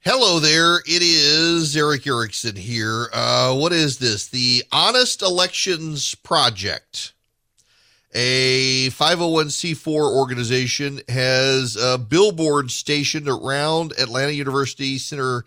Hello 0.00 0.38
there. 0.38 0.80
It 0.86 1.02
is 1.02 1.76
Erick 1.76 2.06
Erickson 2.06 2.56
here. 2.56 3.08
Uh, 3.12 3.54
what 3.54 3.72
is 3.72 3.98
this? 3.98 4.28
The 4.28 4.64
Honest 4.72 5.22
Elections 5.22 6.14
Project 6.14 7.12
a 8.12 8.88
501c4 8.90 9.86
organization 9.86 11.00
has 11.08 11.76
a 11.76 11.96
billboard 11.96 12.70
stationed 12.70 13.28
around 13.28 13.92
Atlanta 13.98 14.32
University 14.32 14.98
Center 14.98 15.44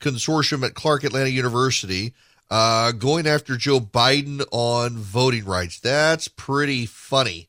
Consortium 0.00 0.64
at 0.64 0.74
Clark 0.74 1.04
Atlanta 1.04 1.28
University 1.28 2.14
uh, 2.50 2.92
going 2.92 3.26
after 3.26 3.56
Joe 3.56 3.80
Biden 3.80 4.44
on 4.50 4.96
voting 4.96 5.44
rights. 5.44 5.80
That's 5.80 6.28
pretty 6.28 6.86
funny. 6.86 7.48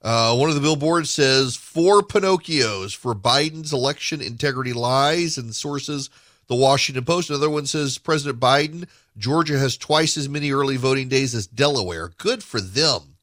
Uh, 0.00 0.34
one 0.36 0.48
of 0.48 0.54
the 0.54 0.60
billboards 0.60 1.10
says 1.10 1.56
four 1.56 2.02
Pinocchios 2.02 2.96
for 2.96 3.14
Biden's 3.14 3.72
election 3.72 4.20
integrity 4.20 4.72
lies 4.72 5.38
and 5.38 5.54
sources 5.54 6.08
the 6.46 6.54
Washington 6.54 7.04
Post. 7.04 7.30
Another 7.30 7.50
one 7.50 7.66
says 7.66 7.98
President 7.98 8.40
Biden, 8.40 8.88
Georgia 9.16 9.58
has 9.58 9.76
twice 9.76 10.16
as 10.16 10.28
many 10.28 10.52
early 10.52 10.76
voting 10.76 11.08
days 11.08 11.34
as 11.34 11.46
Delaware. 11.46 12.10
Good 12.16 12.42
for 12.42 12.60
them. 12.60 13.17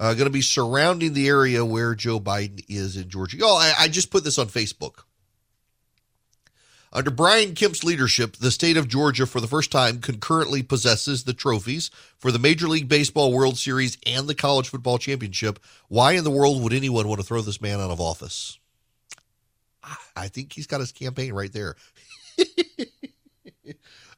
Uh, 0.00 0.14
going 0.14 0.26
to 0.26 0.30
be 0.30 0.42
surrounding 0.42 1.12
the 1.12 1.28
area 1.28 1.64
where 1.64 1.94
Joe 1.94 2.20
Biden 2.20 2.64
is 2.68 2.96
in 2.96 3.08
Georgia. 3.08 3.38
Oh, 3.42 3.56
I, 3.56 3.84
I 3.84 3.88
just 3.88 4.10
put 4.10 4.24
this 4.24 4.38
on 4.38 4.46
Facebook. 4.46 5.04
Under 6.90 7.10
Brian 7.10 7.54
Kemp's 7.54 7.84
leadership, 7.84 8.36
the 8.36 8.50
state 8.50 8.78
of 8.78 8.88
Georgia, 8.88 9.26
for 9.26 9.40
the 9.40 9.46
first 9.46 9.70
time, 9.70 10.00
concurrently 10.00 10.62
possesses 10.62 11.24
the 11.24 11.34
trophies 11.34 11.90
for 12.16 12.32
the 12.32 12.38
Major 12.38 12.66
League 12.66 12.88
Baseball 12.88 13.32
World 13.32 13.58
Series 13.58 13.98
and 14.06 14.26
the 14.26 14.34
College 14.34 14.70
Football 14.70 14.96
Championship. 14.96 15.58
Why 15.88 16.12
in 16.12 16.24
the 16.24 16.30
world 16.30 16.62
would 16.62 16.72
anyone 16.72 17.06
want 17.06 17.20
to 17.20 17.26
throw 17.26 17.42
this 17.42 17.60
man 17.60 17.78
out 17.80 17.90
of 17.90 18.00
office? 18.00 18.58
I 20.16 20.28
think 20.28 20.54
he's 20.54 20.66
got 20.66 20.80
his 20.80 20.92
campaign 20.92 21.34
right 21.34 21.52
there. 21.52 21.76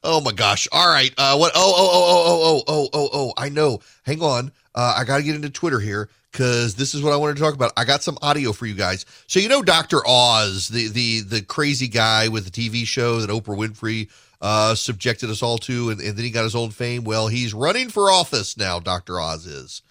oh 0.03 0.21
my 0.21 0.31
gosh! 0.31 0.67
All 0.71 0.87
right. 0.87 1.13
Uh, 1.17 1.35
what? 1.37 1.51
Oh, 1.55 1.73
oh, 1.77 1.89
oh, 1.93 2.03
oh, 2.25 2.45
oh, 2.45 2.63
oh, 2.67 2.89
oh, 2.93 3.09
oh! 3.13 3.33
I 3.37 3.49
know. 3.49 3.79
Hang 4.03 4.21
on. 4.21 4.51
Uh, 4.73 4.95
I 4.97 5.03
got 5.03 5.17
to 5.17 5.23
get 5.23 5.35
into 5.35 5.49
Twitter 5.49 5.79
here 5.79 6.09
because 6.31 6.75
this 6.75 6.93
is 6.93 7.03
what 7.03 7.13
I 7.13 7.17
wanted 7.17 7.35
to 7.37 7.41
talk 7.41 7.53
about. 7.53 7.73
I 7.75 7.83
got 7.83 8.03
some 8.03 8.17
audio 8.21 8.53
for 8.53 8.65
you 8.65 8.73
guys. 8.73 9.05
So 9.27 9.39
you 9.39 9.49
know 9.49 9.61
Dr. 9.61 10.01
Oz, 10.07 10.69
the 10.69 10.87
the 10.87 11.21
the 11.21 11.41
crazy 11.41 11.87
guy 11.87 12.27
with 12.27 12.45
the 12.45 12.51
TV 12.51 12.85
show 12.85 13.19
that 13.19 13.29
Oprah 13.29 13.57
Winfrey 13.57 14.09
uh, 14.41 14.75
subjected 14.75 15.29
us 15.29 15.43
all 15.43 15.57
to, 15.59 15.89
and, 15.89 16.01
and 16.01 16.17
then 16.17 16.25
he 16.25 16.31
got 16.31 16.43
his 16.43 16.55
own 16.55 16.71
fame. 16.71 17.03
Well, 17.03 17.27
he's 17.27 17.53
running 17.53 17.89
for 17.89 18.09
office 18.09 18.57
now. 18.57 18.79
Dr. 18.79 19.19
Oz 19.19 19.45
is. 19.45 19.81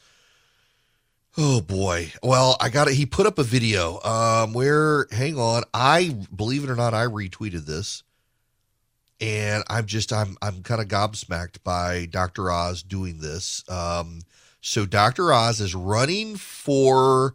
Oh 1.38 1.60
boy. 1.60 2.12
Well, 2.22 2.56
I 2.60 2.70
got 2.70 2.88
it. 2.88 2.94
He 2.94 3.06
put 3.06 3.26
up 3.26 3.38
a 3.38 3.44
video 3.44 4.00
um, 4.02 4.52
where, 4.52 5.06
hang 5.12 5.38
on, 5.38 5.62
I 5.72 6.16
believe 6.34 6.64
it 6.64 6.70
or 6.70 6.74
not, 6.76 6.92
I 6.92 7.06
retweeted 7.06 7.66
this, 7.66 8.02
and 9.20 9.62
I'm 9.68 9.86
just 9.86 10.12
I'm 10.12 10.36
I'm 10.42 10.62
kind 10.62 10.80
of 10.80 10.88
gobsmacked 10.88 11.62
by 11.62 12.06
Dr. 12.06 12.50
Oz 12.50 12.82
doing 12.82 13.18
this. 13.20 13.62
Um, 13.68 14.22
so 14.60 14.86
Dr. 14.86 15.32
Oz 15.32 15.60
is 15.60 15.74
running 15.74 16.36
for 16.36 17.34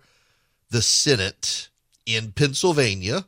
the 0.70 0.82
Senate 0.82 1.70
in 2.06 2.32
Pennsylvania 2.32 3.26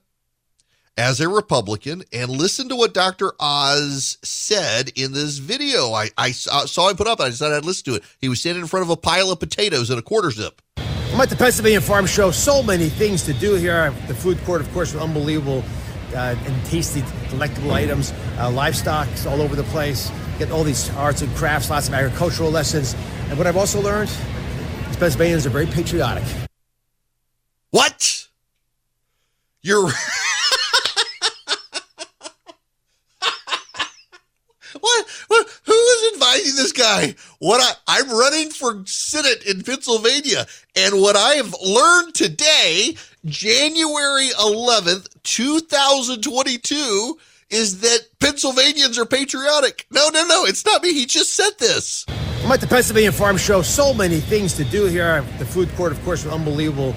as 0.98 1.20
a 1.20 1.30
Republican. 1.30 2.04
And 2.12 2.30
listen 2.30 2.70
to 2.70 2.76
what 2.76 2.93
Dr. 2.93 3.32
Oz 3.39 4.18
said 4.24 4.91
in 4.95 5.14
this 5.14 5.38
video. 5.38 5.93
I, 5.93 6.10
I 6.18 6.32
saw, 6.32 6.89
him 6.89 6.98
put 6.98 7.08
up. 7.08 7.22
I 7.22 7.30
decided 7.30 7.56
I'd 7.56 7.66
listen 7.66 7.86
to 7.93 7.95
it. 7.95 8.04
He 8.20 8.30
was 8.30 8.39
standing 8.39 8.62
in 8.62 8.68
front 8.68 8.84
of 8.84 8.89
a 8.89 8.98
pile 8.98 9.32
of 9.32 9.39
potatoes 9.39 9.89
and 9.89 10.00
a 10.00 10.04
quarter 10.04 10.32
zip. 10.32 10.62
I'm 10.78 11.22
at 11.22 11.30
the 11.30 11.36
Pennsylvania 11.36 11.82
Farm 11.82 12.06
Show. 12.06 12.32
So 12.32 12.62
many 12.62 12.89
things 12.89 13.24
to 13.24 13.34
do 13.34 13.56
here. 13.56 13.91
The 14.08 14.14
food 14.14 14.38
court, 14.43 14.62
of 14.62 14.72
course, 14.74 14.93
unbelievable 14.95 15.64
uh, 16.14 16.36
and 16.45 16.66
tasty, 16.66 17.03
delectable 17.30 17.72
items, 17.72 18.14
uh, 18.38 18.49
livestock 18.51 19.08
all 19.28 19.41
over 19.41 19.55
the 19.55 19.64
place. 19.64 20.12
Get 20.39 20.51
all 20.51 20.64
these 20.64 20.89
arts 20.95 21.22
and 21.22 21.36
crafts, 21.36 21.70
lots 21.70 21.88
of 21.88 21.93
agricultural 21.93 22.51
lessons. 22.51 22.95
And 23.30 23.38
what 23.38 23.47
I've 23.47 23.58
also 23.58 23.82
learned 23.82 24.10
is 24.89 24.97
Pennsylvanians 24.97 25.45
are 25.45 25.49
very 25.49 25.66
patriotic. 25.66 26.24
What? 27.72 28.28
You're. 29.62 29.91
what? 34.80 35.05
what? 35.28 35.62
Who 35.66 35.74
is 35.74 36.14
advising 36.14 36.55
this 36.55 36.72
guy? 36.88 37.16
What 37.40 37.62
I, 37.62 37.74
I'm 38.00 38.10
running 38.10 38.50
for 38.50 38.84
Senate 38.86 39.44
in 39.46 39.64
Pennsylvania, 39.64 40.48
and 40.76 41.00
what 41.02 41.16
I 41.16 41.36
have 41.36 41.56
learned 41.64 42.14
today, 42.14 42.96
January 43.26 44.30
11th, 44.40 45.08
2022, 45.24 47.18
is 47.50 47.82
that 47.82 48.00
Pennsylvanians 48.20 48.98
are 48.98 49.06
patriotic. 49.06 49.86
No, 49.92 50.10
no, 50.10 50.26
no, 50.26 50.46
it's 50.46 50.66
not 50.66 50.84
me. 50.84 50.94
He 50.94 51.06
just 51.06 51.34
said 51.34 51.52
this. 51.60 52.06
I'm 52.44 52.52
at 52.52 52.62
the 52.62 52.68
Pennsylvania 52.68 53.12
Farm 53.12 53.38
Show. 53.38 53.62
So 53.62 53.94
many 53.94 54.20
things 54.20 54.54
to 54.54 54.64
do 54.66 54.86
here. 54.86 55.22
The 55.40 55.46
food 55.46 55.70
court, 55.76 55.92
of 55.92 56.04
course, 56.04 56.24
with 56.24 56.34
unbelievable 56.34 56.96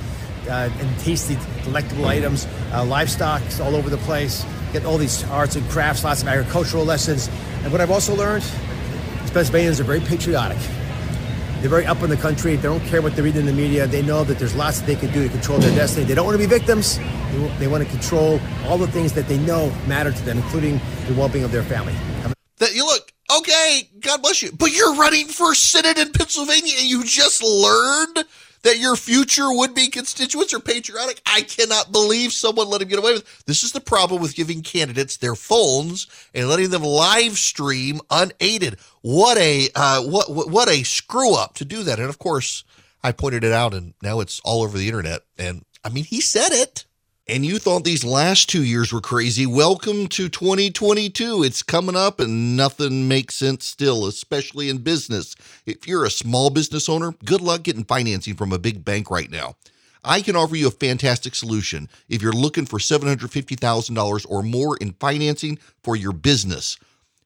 uh, 0.48 0.70
and 0.78 0.98
tasty, 1.00 1.36
delectable 1.62 2.06
items, 2.06 2.46
uh, 2.72 2.84
livestock 2.84 3.42
all 3.60 3.76
over 3.76 3.90
the 3.90 3.98
place. 3.98 4.44
Get 4.72 4.84
all 4.84 4.98
these 4.98 5.24
arts 5.30 5.56
and 5.56 5.68
crafts, 5.70 6.04
lots 6.04 6.22
of 6.22 6.28
agricultural 6.28 6.84
lessons. 6.84 7.28
And 7.62 7.72
what 7.72 7.80
I've 7.80 7.90
also 7.90 8.14
learned 8.14 8.44
Pennsylvanians 9.32 9.80
are 9.80 9.84
very 9.84 10.00
patriotic. 10.00 10.58
They're 11.60 11.70
very 11.70 11.86
up 11.86 12.02
in 12.02 12.10
the 12.10 12.16
country. 12.16 12.56
They 12.56 12.62
don't 12.62 12.84
care 12.86 13.02
what 13.02 13.14
they 13.14 13.22
read 13.22 13.36
in 13.36 13.44
the 13.44 13.52
media. 13.52 13.86
They 13.86 14.02
know 14.02 14.24
that 14.24 14.38
there's 14.38 14.56
lots 14.56 14.80
that 14.80 14.86
they 14.86 14.96
can 14.96 15.12
do 15.12 15.22
to 15.24 15.28
control 15.28 15.58
their 15.58 15.74
destiny. 15.74 16.06
They 16.06 16.14
don't 16.14 16.24
want 16.24 16.34
to 16.34 16.38
be 16.38 16.46
victims. 16.46 16.96
They, 16.98 17.56
they 17.58 17.68
want 17.68 17.84
to 17.84 17.90
control 17.90 18.40
all 18.64 18.78
the 18.78 18.86
things 18.88 19.12
that 19.12 19.28
they 19.28 19.38
know 19.38 19.70
matter 19.86 20.10
to 20.10 20.24
them, 20.24 20.38
including 20.38 20.80
the 21.06 21.14
well-being 21.14 21.44
of 21.44 21.52
their 21.52 21.62
family. 21.62 21.94
That 22.58 22.74
you 22.74 22.86
look 22.86 23.12
okay. 23.38 23.88
God 24.00 24.22
bless 24.22 24.42
you, 24.42 24.52
but 24.52 24.72
you're 24.72 24.94
running 24.94 25.26
for 25.26 25.54
Senate 25.54 25.98
in 25.98 26.12
Pennsylvania, 26.12 26.74
and 26.78 26.88
you 26.88 27.04
just 27.04 27.42
learned 27.42 28.24
that 28.62 28.78
your 28.78 28.96
future 28.96 29.52
would 29.52 29.74
be 29.74 29.88
constituents 29.88 30.52
are 30.52 30.60
patriotic. 30.60 31.20
I 31.26 31.42
cannot 31.42 31.92
believe 31.92 32.32
someone 32.32 32.68
let 32.68 32.82
him 32.82 32.88
get 32.88 32.98
away 32.98 33.12
with. 33.12 33.44
This 33.46 33.62
is 33.62 33.72
the 33.72 33.80
problem 33.80 34.20
with 34.20 34.34
giving 34.34 34.62
candidates 34.62 35.16
their 35.16 35.34
phones 35.34 36.06
and 36.34 36.48
letting 36.48 36.70
them 36.70 36.82
live 36.82 37.38
stream 37.38 38.00
unaided. 38.10 38.78
What 39.02 39.38
a 39.38 39.68
uh, 39.74 40.02
what 40.02 40.30
what 40.30 40.68
a 40.68 40.82
screw 40.82 41.34
up 41.34 41.54
to 41.54 41.64
do 41.64 41.82
that. 41.84 41.98
And 41.98 42.08
of 42.08 42.18
course, 42.18 42.64
I 43.02 43.12
pointed 43.12 43.44
it 43.44 43.52
out, 43.52 43.74
and 43.74 43.94
now 44.02 44.20
it's 44.20 44.40
all 44.44 44.62
over 44.62 44.76
the 44.76 44.88
internet. 44.88 45.22
And 45.38 45.64
I 45.84 45.88
mean, 45.88 46.04
he 46.04 46.20
said 46.20 46.52
it 46.52 46.84
and 47.30 47.46
you 47.46 47.60
thought 47.60 47.84
these 47.84 48.02
last 48.02 48.48
two 48.48 48.64
years 48.64 48.92
were 48.92 49.00
crazy, 49.00 49.46
welcome 49.46 50.08
to 50.08 50.28
2022. 50.28 51.44
It's 51.44 51.62
coming 51.62 51.94
up 51.94 52.18
and 52.18 52.56
nothing 52.56 53.06
makes 53.06 53.36
sense 53.36 53.64
still, 53.66 54.06
especially 54.06 54.68
in 54.68 54.78
business. 54.78 55.36
If 55.64 55.86
you're 55.86 56.04
a 56.04 56.10
small 56.10 56.50
business 56.50 56.88
owner, 56.88 57.14
good 57.24 57.40
luck 57.40 57.62
getting 57.62 57.84
financing 57.84 58.34
from 58.34 58.52
a 58.52 58.58
big 58.58 58.84
bank 58.84 59.12
right 59.12 59.30
now. 59.30 59.54
I 60.02 60.22
can 60.22 60.34
offer 60.34 60.56
you 60.56 60.66
a 60.66 60.72
fantastic 60.72 61.36
solution 61.36 61.88
if 62.08 62.20
you're 62.20 62.32
looking 62.32 62.66
for 62.66 62.80
$750,000 62.80 64.26
or 64.28 64.42
more 64.42 64.76
in 64.78 64.94
financing 64.94 65.60
for 65.84 65.94
your 65.94 66.12
business. 66.12 66.78